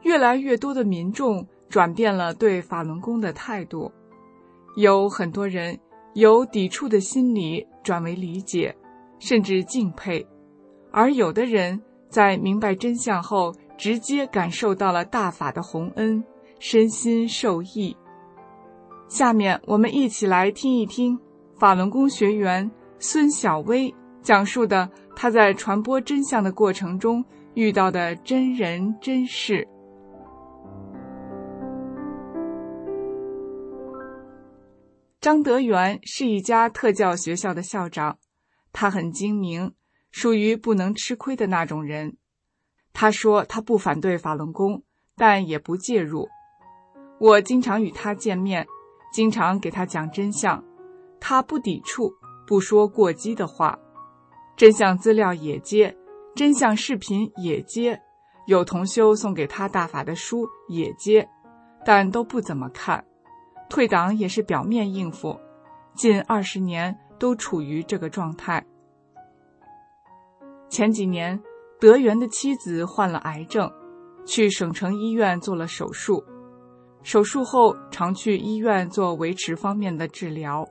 [0.00, 3.92] 越来越多的民众转变了对法轮功的态度，
[4.76, 5.78] 有很多人
[6.14, 8.74] 由抵触的心理转为理解，
[9.18, 10.26] 甚至敬佩；
[10.90, 16.24] 而有的人在明白真相后，直接感受到了大法的洪恩，
[16.60, 17.94] 身心受益。
[19.06, 21.20] 下面我们一起来听一听
[21.58, 24.88] 法轮功学员孙小薇讲述的。
[25.14, 29.66] 他在传播真相的过程中遇到的真人真事。
[35.20, 38.18] 张德元是一家特教学校的校长，
[38.72, 39.72] 他很精明，
[40.10, 42.16] 属于不能吃亏的那种人。
[42.92, 44.82] 他说他不反对法轮功，
[45.16, 46.28] 但也不介入。
[47.20, 48.66] 我经常与他见面，
[49.12, 50.64] 经常给他讲真相，
[51.20, 52.12] 他不抵触，
[52.44, 53.78] 不说过激的话。
[54.56, 55.96] 真相资料也接，
[56.34, 58.00] 真相视频也接，
[58.46, 61.28] 有同修送给他大法的书也接，
[61.84, 63.04] 但都不怎么看。
[63.68, 65.38] 退档也是表面应付，
[65.94, 68.64] 近二十年都处于这个状态。
[70.68, 71.42] 前几年，
[71.80, 73.70] 德元的妻子患了癌症，
[74.26, 76.22] 去省城医院做了手术，
[77.02, 80.66] 手术后常去医院做维持方面的治疗，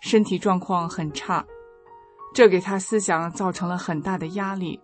[0.00, 1.44] 身体状况很差。
[2.32, 4.80] 这给他思想造成了很大的压力。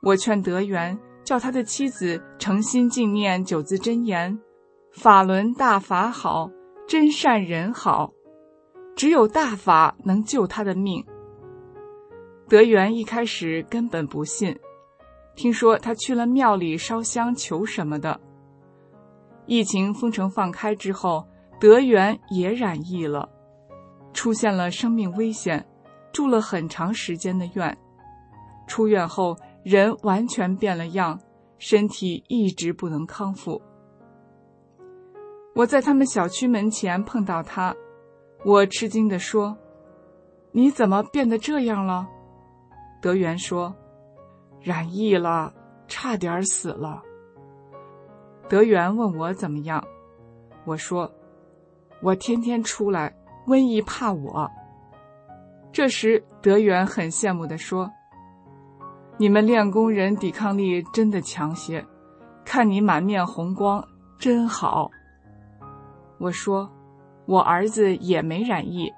[0.00, 4.38] 我劝德元叫他的妻子诚心静念九字真言
[4.92, 6.50] ：“法轮大法好，
[6.86, 8.12] 真善人好，
[8.94, 11.04] 只有大法能救他的命。”
[12.48, 14.54] 德元一开始根本不信，
[15.34, 18.20] 听说他去了庙里烧香求什么的。
[19.46, 21.26] 疫情封城放开之后，
[21.58, 23.28] 德元也染疫了，
[24.12, 25.66] 出现了生命危险，
[26.14, 27.76] 住了很长时间的院。
[28.66, 31.20] 出院后，人完全变了样，
[31.58, 33.60] 身体一直不能康复。
[35.54, 37.74] 我在他们小区门前碰到他，
[38.44, 39.56] 我吃惊地说
[40.52, 42.08] ：“你怎么变得这样了？”
[43.02, 43.74] 德元说
[44.62, 45.52] ：“染疫了，
[45.86, 47.02] 差点死了。”
[48.48, 49.84] 德元问我怎么样，
[50.64, 51.12] 我说
[52.00, 53.14] ：“我天天出来，
[53.46, 54.50] 瘟疫怕我。”
[55.74, 57.90] 这时，德元很羡慕地说
[59.18, 61.84] ：“你们练功人抵抗力真的强些，
[62.44, 63.84] 看你满面红光，
[64.16, 64.88] 真好。”
[66.18, 66.70] 我说
[67.26, 68.88] ：“我儿子也没染疫，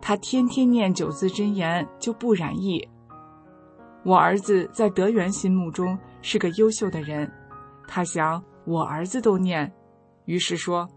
[0.00, 2.88] 他天天念九字真言，就不染疫。”
[4.06, 7.28] 我儿子在德元心目中是个优秀的人，
[7.88, 9.70] 他想我儿子都念，
[10.26, 10.88] 于是说：“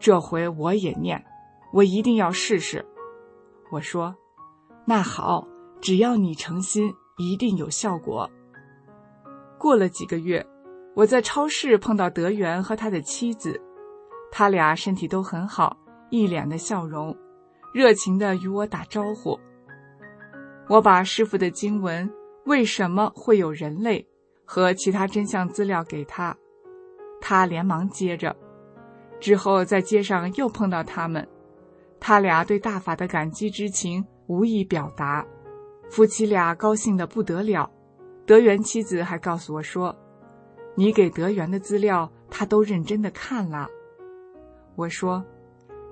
[0.00, 1.22] 这回我也念，
[1.70, 2.82] 我一定要试试。”
[3.70, 4.16] 我说
[4.84, 5.46] ：“那好，
[5.80, 8.30] 只要你诚心，一定有效果。”
[9.58, 10.44] 过了几个月，
[10.94, 13.60] 我在超市碰到德元和他的妻子，
[14.30, 15.76] 他俩身体都很好，
[16.10, 17.16] 一脸的笑容，
[17.72, 19.38] 热情的与我打招呼。
[20.68, 22.10] 我把师傅的经文。
[22.46, 24.06] 为什么会有人类
[24.44, 26.36] 和其他真相资料给他？
[27.18, 28.36] 他连忙接着。
[29.18, 31.26] 之后在街上又碰到他们，
[31.98, 35.24] 他俩对大法的感激之情无以表达。
[35.90, 37.70] 夫妻俩高兴的不得了。
[38.26, 39.94] 德元妻子还告诉我说
[40.74, 43.68] ：“你给德元的资料，他都认真的看了。”
[44.76, 45.22] 我说：“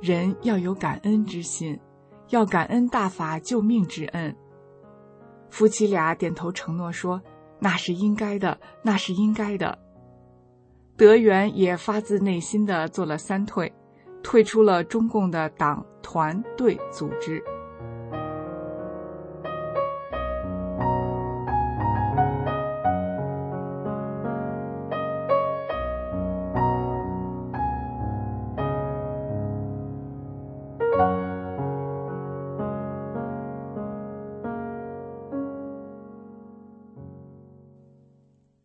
[0.00, 1.78] 人要有感恩之心，
[2.30, 4.34] 要感恩大法救命之恩。”
[5.50, 7.20] 夫妻俩点头承诺说
[7.60, 9.78] ：“那是应该的，那是应该的。”
[10.96, 13.70] 德元也发自内心的做了三退，
[14.22, 17.42] 退出了中共的党团队组织。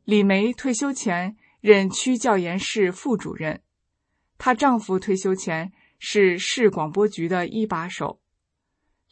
[0.07, 3.61] 李梅退休前任区教研室副主任，
[4.37, 8.21] 她丈夫退休前是市广播局的一把手。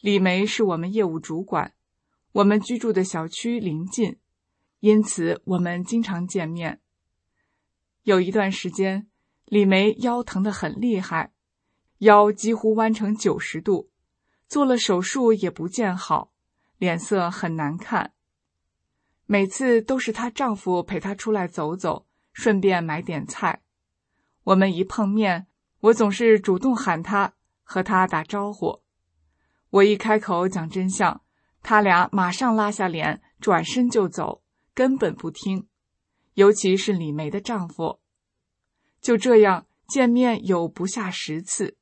[0.00, 1.74] 李梅是我们业务主管，
[2.32, 4.16] 我们居住的小区临近，
[4.80, 6.80] 因此我们经常见面。
[8.04, 9.06] 有一段时间，
[9.44, 11.34] 李梅腰疼得很厉害，
[11.98, 13.90] 腰几乎弯成九十度，
[14.48, 16.32] 做了手术也不见好，
[16.78, 18.14] 脸色很难看。
[19.26, 23.62] 每次都是她丈夫陪她出来走走，顺便买点菜。
[24.44, 25.48] 我们一碰面，
[25.80, 28.82] 我总是主动喊她，和她打招呼。
[29.70, 31.22] 我一开口讲真相，
[31.60, 35.66] 他俩马上拉下脸，转身就走，根本不听。
[36.34, 37.98] 尤其是李梅的丈夫，
[39.00, 41.76] 就这样见面有不下十次。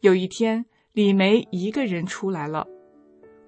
[0.00, 2.66] 有一天，李梅一个人出来了。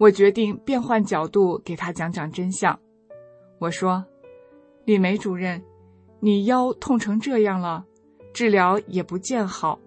[0.00, 2.80] 我决定变换角度给他讲讲真相。
[3.58, 4.02] 我说
[4.86, 5.62] ：“李梅主任，
[6.20, 7.84] 你腰痛成这样了，
[8.32, 9.78] 治疗也不见好，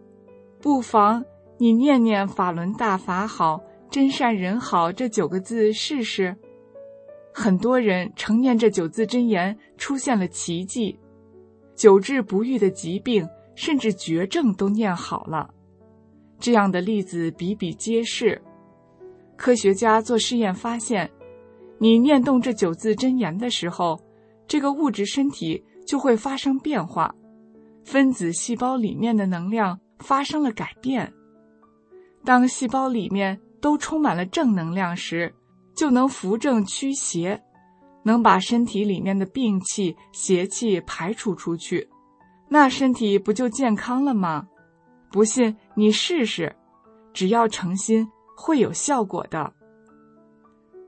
[0.62, 1.26] 不妨
[1.58, 3.60] 你念念‘法轮大法好，
[3.90, 6.38] 真善人好’这九个字试试。
[7.34, 11.00] 很多人常念这九字真言，出现了奇迹，
[11.76, 15.52] 久治不愈的疾病，甚至绝症都念好了。
[16.40, 18.40] 这样的例子比比皆是。”
[19.44, 21.12] 科学家做试验发现，
[21.78, 24.00] 你念动这九字真言的时候，
[24.48, 27.14] 这个物质身体就会发生变化，
[27.84, 31.12] 分子细胞里面的能量发生了改变。
[32.24, 35.36] 当细胞里面都充满了正能量时，
[35.76, 37.44] 就能扶正驱邪，
[38.04, 41.86] 能把身体里面的病气、邪气排除出去，
[42.48, 44.48] 那身体不就健康了吗？
[45.12, 46.56] 不信你试试，
[47.12, 48.08] 只要诚心。
[48.36, 49.54] 会有效果的。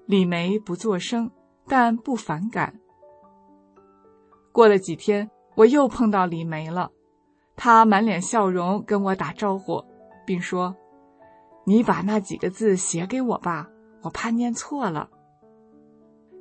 [0.05, 1.31] 李梅不作声，
[1.67, 2.79] 但不反感。
[4.51, 6.91] 过了几天，我又碰到李梅了，
[7.55, 9.83] 她满脸笑容跟我打招呼，
[10.25, 10.75] 并说
[11.65, 13.67] ：“你把那几个字写给我吧，
[14.03, 15.09] 我怕念错了。”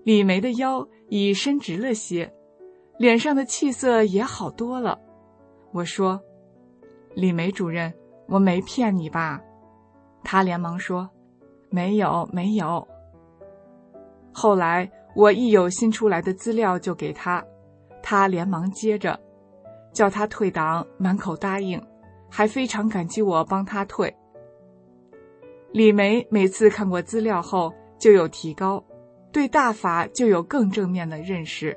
[0.05, 2.34] 李梅的腰已伸直了些，
[2.98, 5.00] 脸上的气色也好多了。
[5.72, 6.20] 我说
[7.16, 7.94] ：“李梅主任，
[8.28, 9.40] 我没骗你吧？”
[10.24, 11.08] 他连忙说
[11.70, 12.86] ：“没有，没有。”
[14.32, 17.44] 后来我一有新出来的资料就给他，
[18.02, 19.20] 他连忙接着，
[19.92, 21.80] 叫他退档，满口答应，
[22.28, 24.12] 还非常感激我帮他退。
[25.70, 28.82] 李梅每次看过资料后就有提高，
[29.30, 31.76] 对大法就有更正面的认识。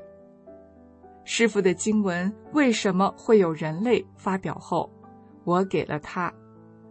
[1.24, 4.90] 师傅的经文为什么会有人类发表后，
[5.44, 6.34] 我给了他，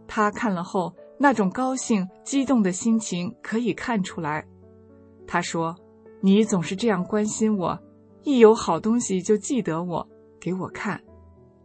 [0.06, 4.46] 他看了后那种高兴激动的心情可以看出来。
[5.26, 5.74] 他说
[6.20, 7.78] ：“你总是这样关心我，
[8.22, 10.08] 一有好东西就记得我，
[10.40, 11.02] 给我看，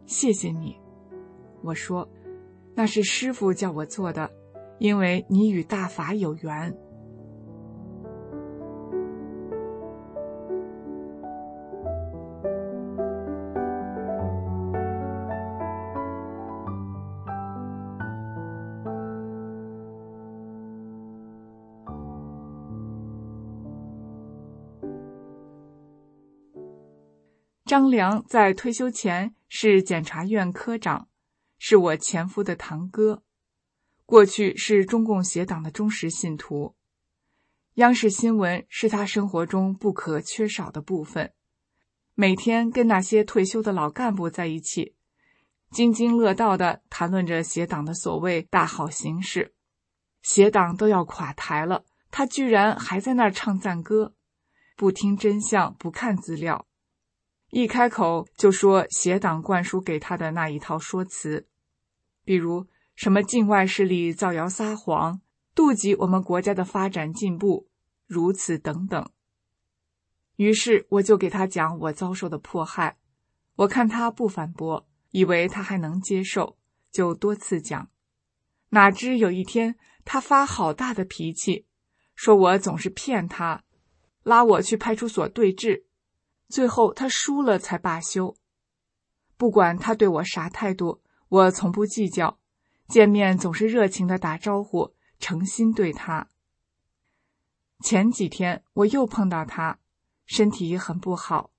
[0.06, 0.76] 谢谢你。”
[1.62, 2.08] 我说
[2.74, 4.30] ：“那是师傅叫我做的。”
[4.78, 6.76] 因为你与大法有缘，
[27.72, 31.08] 张良在退休前是检察院科长，
[31.58, 33.22] 是我前夫的堂哥。
[34.04, 36.74] 过去是中共协党的忠实信徒，
[37.76, 41.32] 央视新闻是他生活中不可缺少的部分。
[42.14, 44.94] 每天跟那些退休的老干部在一起，
[45.70, 49.54] 津津乐道的谈论着协党的所谓大好形势。
[50.20, 54.14] 协党都要垮台了，他居然还在那儿唱赞歌，
[54.76, 56.66] 不听真相，不看资料，
[57.52, 61.46] 一开口就说协党灌输给他的那一套说辞，
[62.24, 62.66] 比如。
[62.94, 65.22] 什么境外势力造谣撒谎，
[65.54, 67.66] 妒忌我们国家的发展进步，
[68.06, 69.10] 如此等等。
[70.36, 72.98] 于是我就给他讲我遭受的迫害，
[73.56, 76.58] 我看他不反驳，以为他还能接受，
[76.92, 77.88] 就多次讲。
[78.68, 81.64] 哪知有一天他发好大的脾气，
[82.14, 83.64] 说我总是骗他，
[84.22, 85.86] 拉我去派出所对质，
[86.52, 88.36] 最后他输了才罢休。
[89.38, 91.00] 不管他对我啥态度，
[91.30, 92.38] 我从不计较。
[92.86, 96.28] 见面总是热情的打招呼，诚心对他。
[97.82, 99.78] 前几天我又碰到他，
[100.26, 101.52] 身体很不好。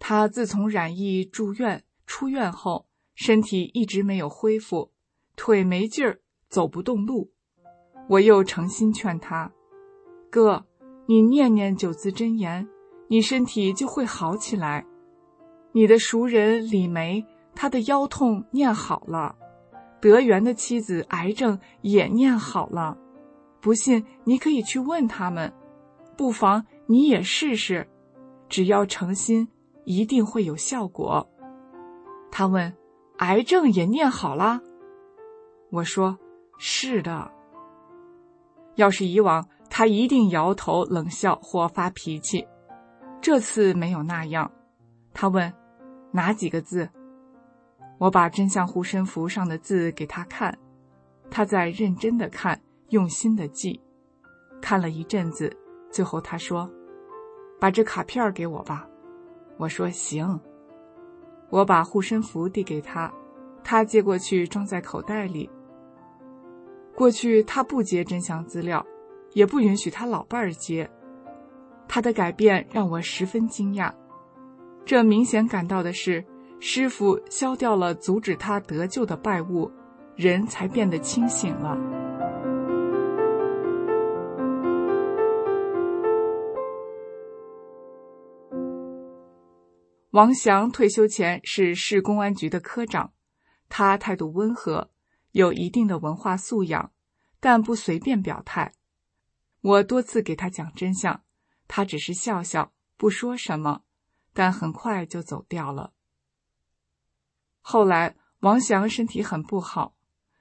[0.00, 4.90] 他自从染疫住院出院后，身体一直没有恢复，
[5.36, 7.30] 腿没劲儿，走不动路。
[8.08, 9.52] 我又诚心劝他
[10.28, 10.66] ：“哥，
[11.06, 12.68] 你念念九字真言，
[13.08, 14.84] 你身体就会好起来。
[15.72, 19.34] 你的熟人李梅，她的腰痛念好了。”
[20.00, 22.96] 德源的妻子癌症也念好了，
[23.60, 25.52] 不信你可以去问他们，
[26.16, 27.88] 不妨你也试试，
[28.48, 29.48] 只要诚心，
[29.84, 31.28] 一定会有效果。
[32.30, 32.72] 他问
[33.18, 34.60] ：“癌症也念好了？”
[35.72, 36.16] 我说
[36.58, 37.32] ：“是的。”
[38.76, 42.46] 要是以往，他一定摇头冷笑或发脾气，
[43.20, 44.50] 这次没有那样。
[45.12, 45.52] 他问
[46.12, 46.88] ：“哪几个字？”
[47.98, 50.56] 我把真相护身符上的字给他看，
[51.30, 52.60] 他在认真的看，
[52.90, 53.80] 用心的记。
[54.60, 55.54] 看了一阵子，
[55.90, 56.70] 最后他说
[57.58, 58.88] ：“把这卡片给我吧。”
[59.58, 60.38] 我说：“行。”
[61.50, 63.12] 我把护身符递给他，
[63.64, 65.50] 他接过去装在口袋里。
[66.94, 68.84] 过去他不接真相资料，
[69.32, 70.88] 也不允许他老伴儿接。
[71.88, 73.92] 他的改变让我十分惊讶，
[74.84, 76.24] 这明显感到的是。
[76.60, 79.70] 师傅消掉了阻止他得救的拜物，
[80.16, 81.78] 人才变得清醒了。
[90.10, 93.12] 王祥退休前是市公安局的科长，
[93.68, 94.90] 他态度温和，
[95.30, 96.90] 有一定的文化素养，
[97.38, 98.72] 但不随便表态。
[99.60, 101.22] 我多次给他讲真相，
[101.68, 103.82] 他只是笑笑，不说什么，
[104.32, 105.92] 但很快就走掉了。
[107.60, 109.94] 后来，王祥身体很不好，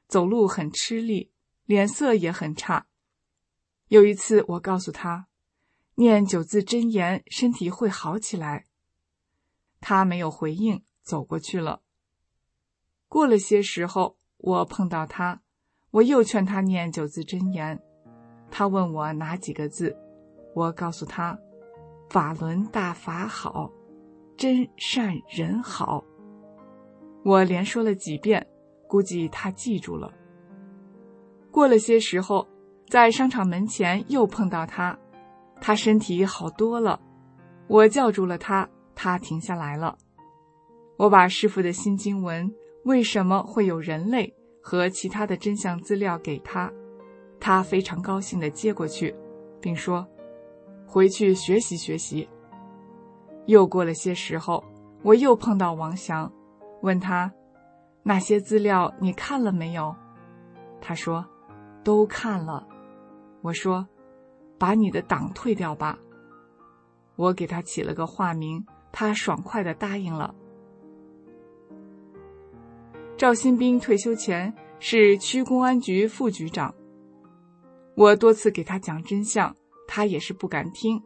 [0.08, 1.32] 走路很吃力，
[1.66, 2.88] 脸色也很差。
[3.90, 5.28] 有一次，我告诉他，
[5.96, 8.66] 念九字真言，身体会好起来。
[9.80, 11.82] 他没有回应，走过去了。
[13.08, 15.42] 过了些时候，我碰到他，
[15.92, 17.82] 我又劝他念九字真言。
[18.50, 19.98] 他问我哪几个字，
[20.58, 21.38] 我告诉他：
[22.10, 23.72] 法轮大法好，
[24.36, 26.03] 真善人好。
[27.24, 28.43] 我连说了几遍，
[28.88, 30.12] 估计他记住了。
[31.51, 32.47] 过了些时候，
[32.89, 34.97] 在商场门前又碰到他，
[35.62, 36.99] 他身体好多了。
[37.68, 39.95] 我叫住了他，他停下来了。
[40.97, 42.51] 我把师傅的新经文
[42.84, 46.74] 为什么会有人类和其他的真相资料给他。
[47.39, 49.14] 他非常高兴地接过去，
[49.62, 50.08] 并说
[50.88, 52.28] ：“回去学习学习。”
[53.46, 54.64] 又过了些时候，
[55.04, 56.32] 我又碰到王祥，
[56.82, 57.32] 问他
[58.04, 59.96] ：“那些资料你看了没有？”
[60.82, 61.26] 他说
[61.84, 62.68] ：“都看了。”
[63.42, 63.88] 我说
[64.58, 66.00] ：“把你的党退掉吧。”
[67.16, 70.36] 我给他起了个化名，他爽快地答应了。
[73.18, 76.76] 赵新兵退休前是区公安局副局长。
[77.96, 79.56] 我多次给他讲真相，
[79.88, 81.02] 他也是不敢听。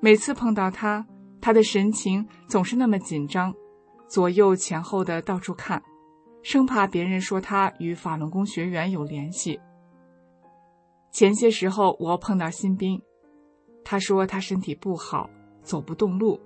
[0.00, 1.06] 每次碰到他，
[1.40, 3.52] 他的神情总是那么紧张，
[4.08, 5.82] 左右前后的到处看，
[6.42, 9.60] 生怕别人说他与法轮功学员有联系。
[11.10, 13.02] 前些时候我碰到新兵，
[13.84, 15.28] 他说他身体不好，
[15.62, 16.40] 走不动路。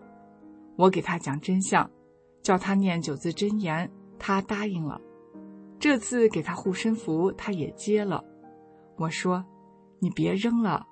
[0.77, 1.89] 我给他讲真相，
[2.43, 5.01] 叫他念九字真言，他答应了。
[5.79, 8.24] 这次给他护身符，他也接了。
[8.97, 9.45] 我说。
[9.99, 10.87] 你别扔了，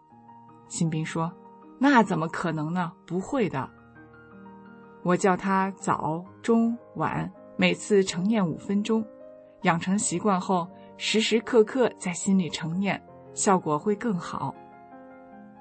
[0.75, 1.33] 新兵说
[1.79, 2.91] ：“那怎么可能呢？
[3.07, 3.71] 不会的。”
[5.05, 9.07] 我叫他早、中、晚每次成念五分钟，
[9.63, 10.67] 养成习惯后，
[10.97, 13.01] 时时刻刻在心里成念，
[13.35, 14.53] 效果会更好。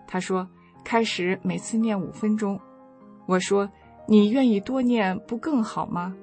[0.08, 0.50] 他说
[0.84, 2.60] ：“开始每次念五分钟。”
[3.28, 3.70] 我说
[4.10, 6.16] ：“你愿意多念不更好吗？”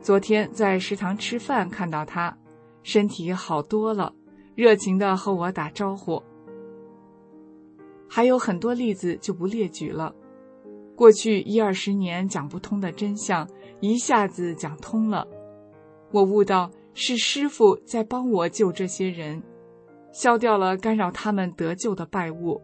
[0.00, 2.36] 昨天在食堂吃饭看到他，
[2.84, 4.12] 身体好多了。
[4.54, 6.22] 热情的和我打招呼，
[8.14, 10.14] 还有很多例子就不列举了。
[10.94, 13.48] 过去一二十年讲不通的真相，
[13.80, 15.26] 一下子讲通了。
[16.10, 19.42] 我悟到是师傅在帮我救这些人，
[20.12, 22.60] 消掉了干扰他们得救的败物，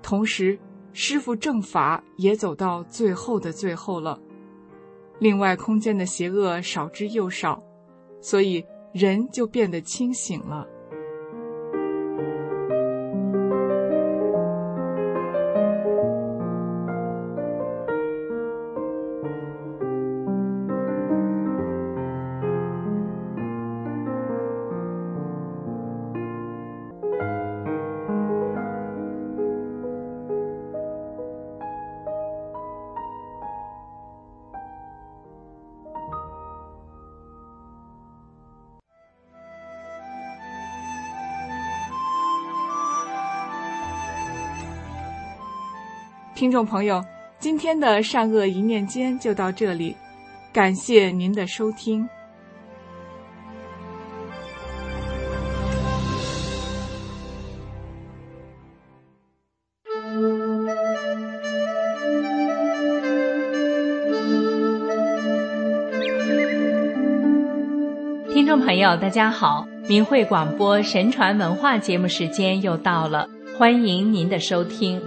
[0.00, 0.58] 同时
[0.94, 4.18] 师傅正法也走到最后的最后了。
[5.18, 7.62] 另外，空间的邪恶少之又少，
[8.22, 8.64] 所以
[8.94, 10.66] 人就变得清醒了。
[46.40, 47.04] 听众朋友，
[47.38, 49.94] 今天的善恶一念间就到这里，
[50.54, 52.08] 感谢您的收听。
[68.32, 73.28] 听众朋友，大家好，明慧广播神传文化节目时间又到了，
[73.58, 74.98] 欢迎您的收听。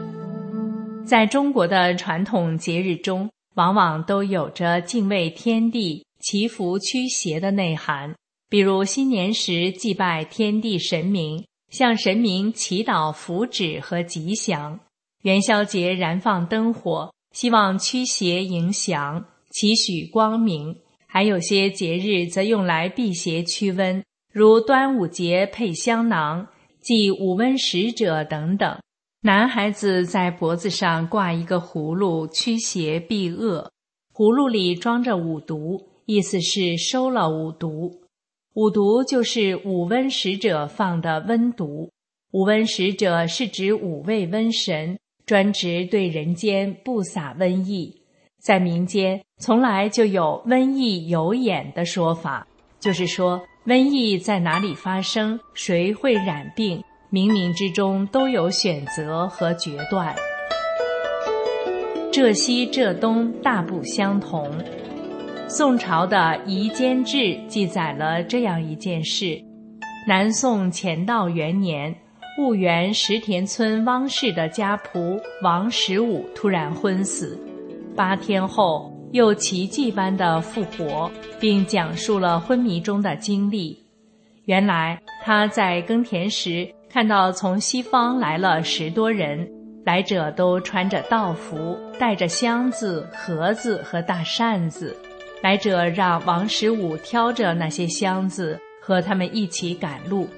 [1.06, 8.16] 在中国的传统节日中，往往都有着敬畏天地、祈福驱邪的内涵。
[8.50, 14.80] 比如新年时祭拜天地神明，向神明祈祷福祉和吉祥；
[15.24, 20.78] 元宵节燃放灯火，希望驱邪迎祥，祈许光明。
[21.06, 24.02] 还有些节日则用来辟邪驱瘟，
[24.32, 26.48] 如端午节配香囊、
[26.82, 28.80] 祭五瘟使者等等。
[29.26, 33.72] 男孩子在脖子上挂一个葫芦，驱邪避恶。
[34.14, 38.02] 葫芦里装着五毒，意思是收了五毒。
[38.56, 41.90] 五毒就是五瘟使者放的瘟毒。
[42.32, 48.02] 五瘟使者是指五位瘟神，专职对人间不撒瘟疫。
[48.42, 52.46] 在民间，从来就有“瘟疫有眼”的说法，
[52.78, 56.84] 就是说瘟疫在哪里发生，谁会染病。
[57.14, 60.16] 冥冥之中都有选择和决断，
[62.12, 64.52] 浙西浙东大不相同。
[65.48, 69.40] 宋朝的《夷坚志》记载了这样一件事：
[70.08, 71.96] 南宋乾道元年，
[72.40, 77.40] 婺源石田村汪氏的家仆王十五突然昏死，
[77.96, 83.78] 八天后又奇迹般的复活，并讲述了昏迷中的经历。
[84.46, 86.68] 原来他在耕田时。
[86.94, 89.50] 看到从西方来了十多人，
[89.84, 94.96] 来者都穿着道服，带着箱子、盒子和大扇子。
[95.42, 100.30] 来者让王十五挑着那些箱子，和他们一起赶路。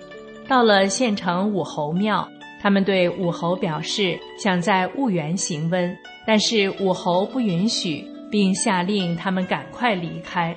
[0.48, 2.26] 到了县城武侯庙，
[2.62, 5.94] 他们对武侯表示想在婺源行温，
[6.26, 10.56] 但是武侯不允许，并下令他们赶快离开。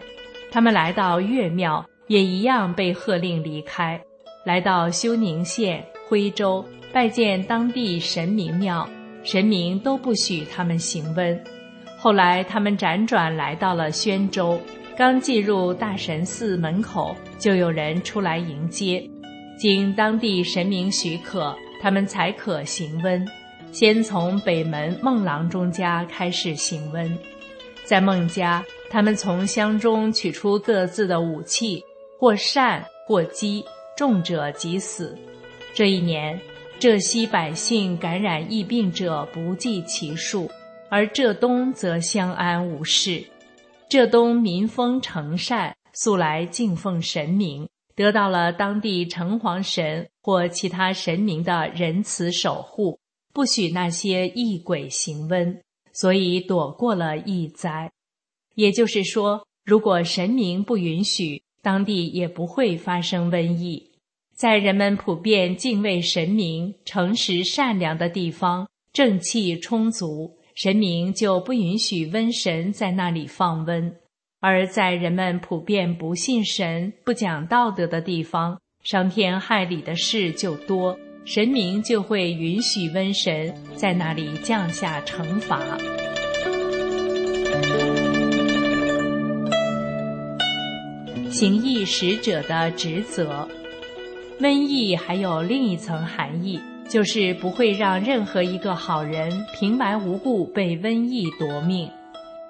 [0.52, 4.00] 他们来到岳庙，也一样被喝令离开。
[4.48, 8.88] 来到休宁县徽州，拜见当地神明庙，
[9.22, 11.38] 神明都不许他们行温。
[11.98, 14.58] 后来他们辗转来到了宣州，
[14.96, 19.06] 刚进入大神寺门口，就有人出来迎接，
[19.58, 23.22] 经当地神明许可，他们才可行温。
[23.70, 27.18] 先从北门孟郎中家开始行温，
[27.84, 31.84] 在孟家，他们从箱中取出各自的武器，
[32.18, 33.62] 或扇或击，
[33.98, 35.18] 重者即死。
[35.74, 36.40] 这一年，
[36.78, 40.48] 浙西百姓感染疫病者不计其数，
[40.88, 43.24] 而浙东则相安无事。
[43.88, 53.00] 浙东民风诚善，素来敬奉神明，得到了当地城隍神或其他神明的仁慈守护。
[53.34, 55.58] 不许那些异鬼行瘟，
[55.92, 57.90] 所以躲过了疫灾。
[58.54, 63.87] 也就是说，如果神明不允许，当地也不会发生瘟疫。
[64.38, 73.90] 在人们普遍敬畏神明、诚实善良的地方，正气充足，神明就不允许瘟神在那里放瘟；
[74.38, 80.96] 而在人们普遍不信神、不讲道德的地方，伤天害理的事就多。
[81.24, 85.76] 神明就会允许瘟神在那里降下惩罚。
[91.28, 93.48] 行义使者的职责，
[94.40, 101.90] 瘟疫还有另一层含义，就是不会让任何一个好人平白无故被瘟疫夺命。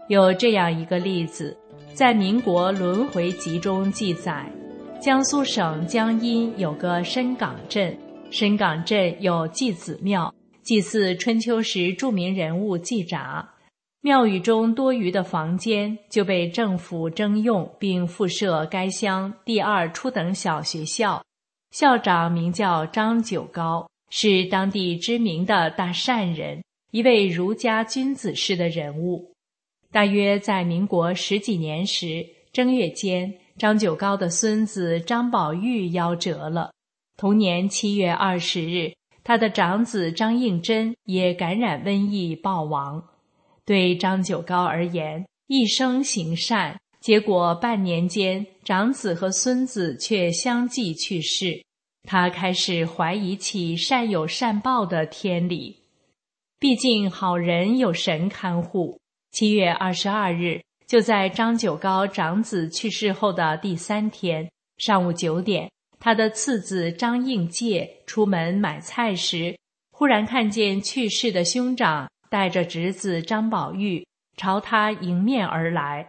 [0.08, 1.56] 有这样一个例子，
[1.94, 4.44] 在《民国轮回集》中记载，
[5.00, 7.96] 江苏省江阴有个深港镇。
[8.30, 13.48] 深港镇有祭子庙，祭祀春秋时著名人物季札。
[14.02, 21.22] 庙宇中多余的房间就被政府征用，并附设该乡第二初等小学校。
[21.70, 29.32] 校长名叫张九高，是当地知名的大善人，一位儒家君子式的人物。
[29.90, 36.72] 大约在民国十几年时，正月间，张九高的孙子张宝玉夭折了。
[37.16, 38.92] 同年七月二十日，
[39.22, 43.02] 他的长子张应真也感染瘟疫暴亡。
[43.64, 51.64] 对张九高而言，一生行善，结果半年间，长子和孙子却相继去世。
[52.06, 55.84] 他开始怀疑起善有善报的天理。
[56.58, 59.00] 毕竟好人有神看护。
[59.30, 64.46] 七月二十二日，就在张九高长子去世后的第三天
[64.76, 65.70] 上午九点。
[65.98, 69.56] 他的次子张应介出门买菜时，
[69.92, 74.06] 忽然看见去世的兄长带着侄子张宝玉
[74.36, 76.06] 朝他迎面而来。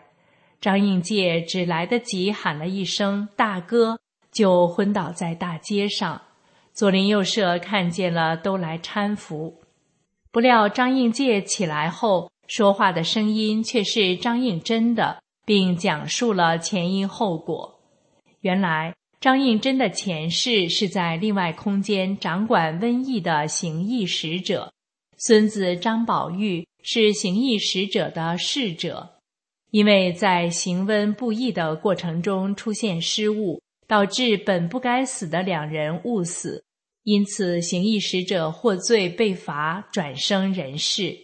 [0.62, 4.00] 张应介只来得及喊了一声“大哥”，
[4.32, 6.22] 就昏倒在大街上。
[6.74, 9.62] 左邻右舍看见了，都来搀扶。
[10.32, 17.80] 不料张应介起来后，说话的声音却是张应真的，并讲述了前因后果。
[18.42, 18.94] 原来。
[19.22, 24.72] 张应真的前世是在另外空间掌管瘟疫的行疫使者，
[25.18, 29.19] 孙子张宝玉是行疫使者的侍者，
[29.72, 36.64] 因为在行瘟布疫的过程中出现失误，导致本不该死的两人误死，
[37.04, 41.18] 因此行疫使者获罪被罚，转生人世。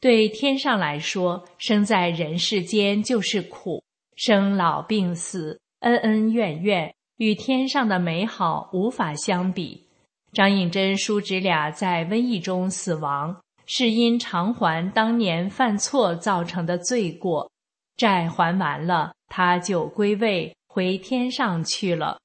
[0.00, 3.82] 对天上来说，生在人世间就是苦，
[4.16, 6.94] 生老病死，恩恩怨怨。
[7.16, 9.88] 与天上的美好无法相比。
[10.32, 13.36] 张应真叔侄俩在瘟疫中死亡，
[13.66, 17.50] 是因偿还当年犯错造成的罪过，
[17.98, 22.18] 债还完了，他就归位回天上去了。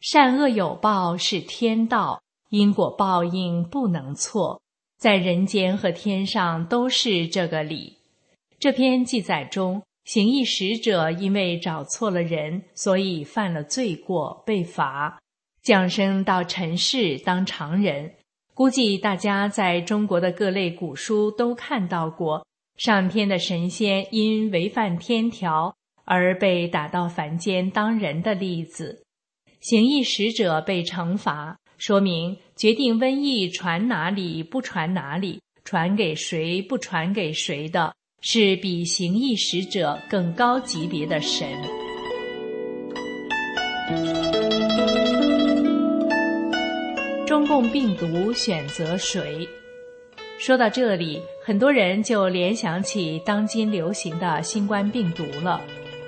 [0.00, 4.62] 善恶有报是天道，因果报应不能错，
[4.96, 7.98] 在人间和天上都是这个理。
[8.58, 9.82] 这篇记载中。
[10.04, 15.16] 行义使者因为找错了人，所以犯了罪过，被罚，
[15.62, 18.12] 降生到尘世当常人。
[18.52, 22.44] 估计大家在中国的各类古书都看到过，
[22.76, 29.04] 上天的神仙因违反天条而被打到凡间当人的例子。
[29.60, 37.94] 行义使者被惩罚，说明决定瘟疫传哪里不传哪里，传给谁不传给谁的。
[38.24, 41.48] 是比行义使者更高级别的神。
[47.26, 49.48] 中共病毒选择谁？
[50.44, 55.60] 说到这里，很多人就联想起当今流行的新冠病毒了。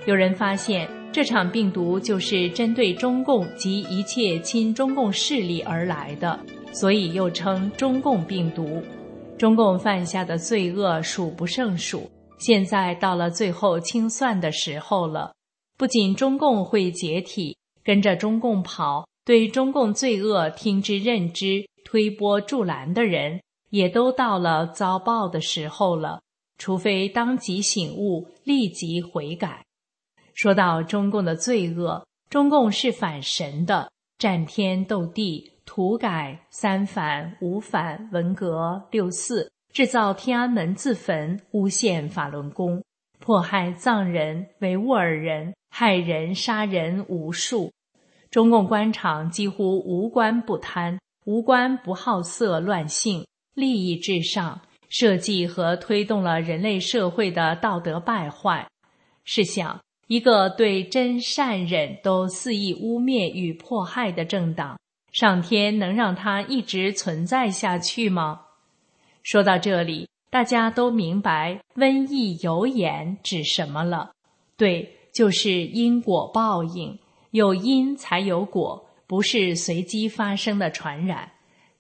[0.06, 6.36] 有人发现这场病毒就是针对中共及一切亲中共势力而来的，
[6.72, 8.82] 所以又称中共病毒。
[9.38, 12.10] 中共犯下的罪恶数不胜数，
[12.40, 15.32] 现在到了最后清算的时候了。
[15.78, 23.40] 不仅中共会解体，跟着中共跑、对中共罪恶听之任之、推波助澜的人，
[23.74, 26.20] 也都到了遭报的时候了。
[26.58, 29.64] 除非当即醒悟，立即悔改。
[30.32, 35.50] 说到中共的罪恶，中共是反神的，战天斗地。
[35.66, 42.84] 土改三反五反文革六四，制造天安门自焚，诬陷法轮功，
[43.18, 47.72] 迫害藏人、维吾尔人，害人杀人无数。
[48.30, 58.68] 中共官场几乎无官不贪，无官不好色乱性，利益至上，设计和推动了人类社会的道德败坏。
[59.24, 64.78] 试想，一个对真善忍都肆意污蔑与迫害的政党。
[65.12, 68.40] 上天能让它一直存在下去吗？
[69.22, 74.10] 说到这里，大家都明白“瘟疫有眼”指什么了。
[74.56, 76.98] 对，就是因果报应，
[77.30, 81.30] 有因才有果，不是随机发生的传染。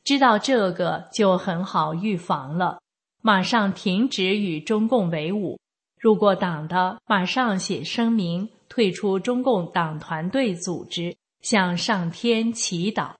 [0.04, 2.78] 知道这个就很好预防了，
[3.22, 5.58] 马上停止与中共为伍。
[5.98, 13.12] 入过党的，马上写声明退出中共党团队组织，向上天祈祷。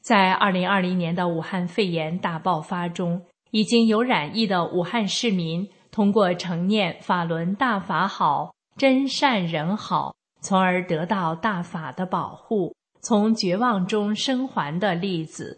[0.00, 15.56] 在二零二零年的武汉肺炎大爆发中，已经有染疫的武汉市民通过承念“法轮大法好，真善人好”，从而得到大法的保护，从绝望中生还的例子。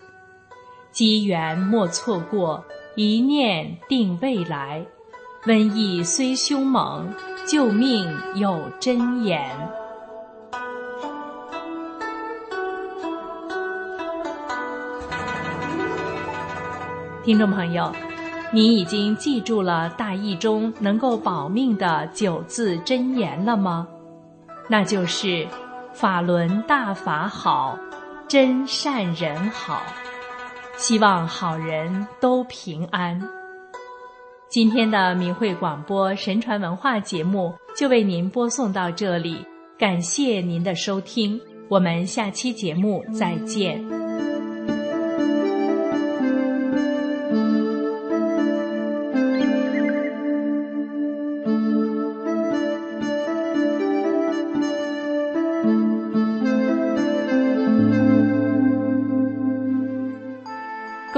[0.95, 2.65] 机缘莫错过，
[2.95, 4.87] 一念定未来。
[5.45, 7.13] 瘟疫虽凶猛，
[7.45, 9.51] 救命有真言。
[17.25, 17.91] 听众朋友，
[18.53, 23.89] 你已经记住了大意中能够保命的九字真言了吗？
[24.69, 25.45] 那就是
[25.93, 27.77] “法轮大法好，
[28.29, 29.83] 真善人好”。
[30.77, 33.21] 希望好人都平安。
[34.49, 39.45] 今天的明慧广播神传文化节目就为您播送到这里，
[39.79, 44.04] 感谢您的收听，我们下期节目再见。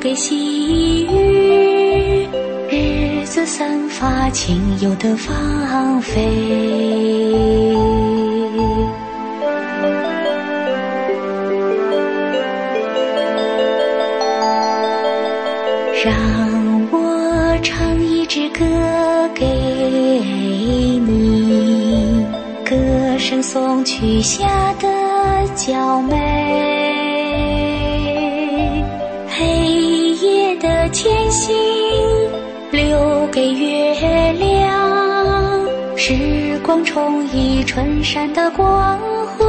[0.00, 2.26] 给细雨，
[2.70, 6.22] 日子散发清幽的芳菲，
[16.02, 16.14] 让
[16.90, 18.64] 我唱一支歌
[19.34, 19.44] 给
[21.04, 22.24] 你，
[22.64, 22.74] 歌
[23.18, 24.22] 声送去。
[24.22, 24.88] 下的
[25.54, 26.29] 娇美。
[30.60, 31.56] 天星
[32.70, 33.94] 留给月
[34.32, 38.98] 亮，时光冲移春山的光
[39.28, 39.46] 辉，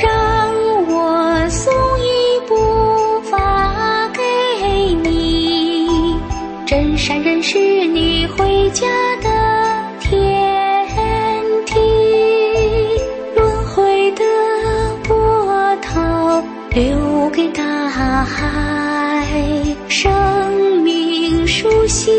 [0.00, 0.48] 让
[0.86, 2.54] 我送一部
[3.22, 4.22] 法给
[5.02, 6.16] 你，
[6.66, 8.86] 真善人是你回家
[9.16, 9.28] 的
[9.98, 10.16] 天
[11.64, 11.74] 梯，
[13.34, 14.22] 轮回的
[15.08, 17.69] 波涛留给大。
[18.00, 19.28] 大海，
[19.86, 22.10] 生命书写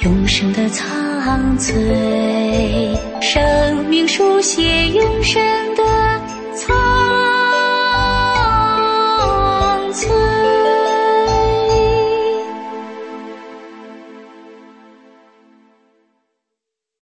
[0.00, 5.63] 永生的苍翠，生命书写永生。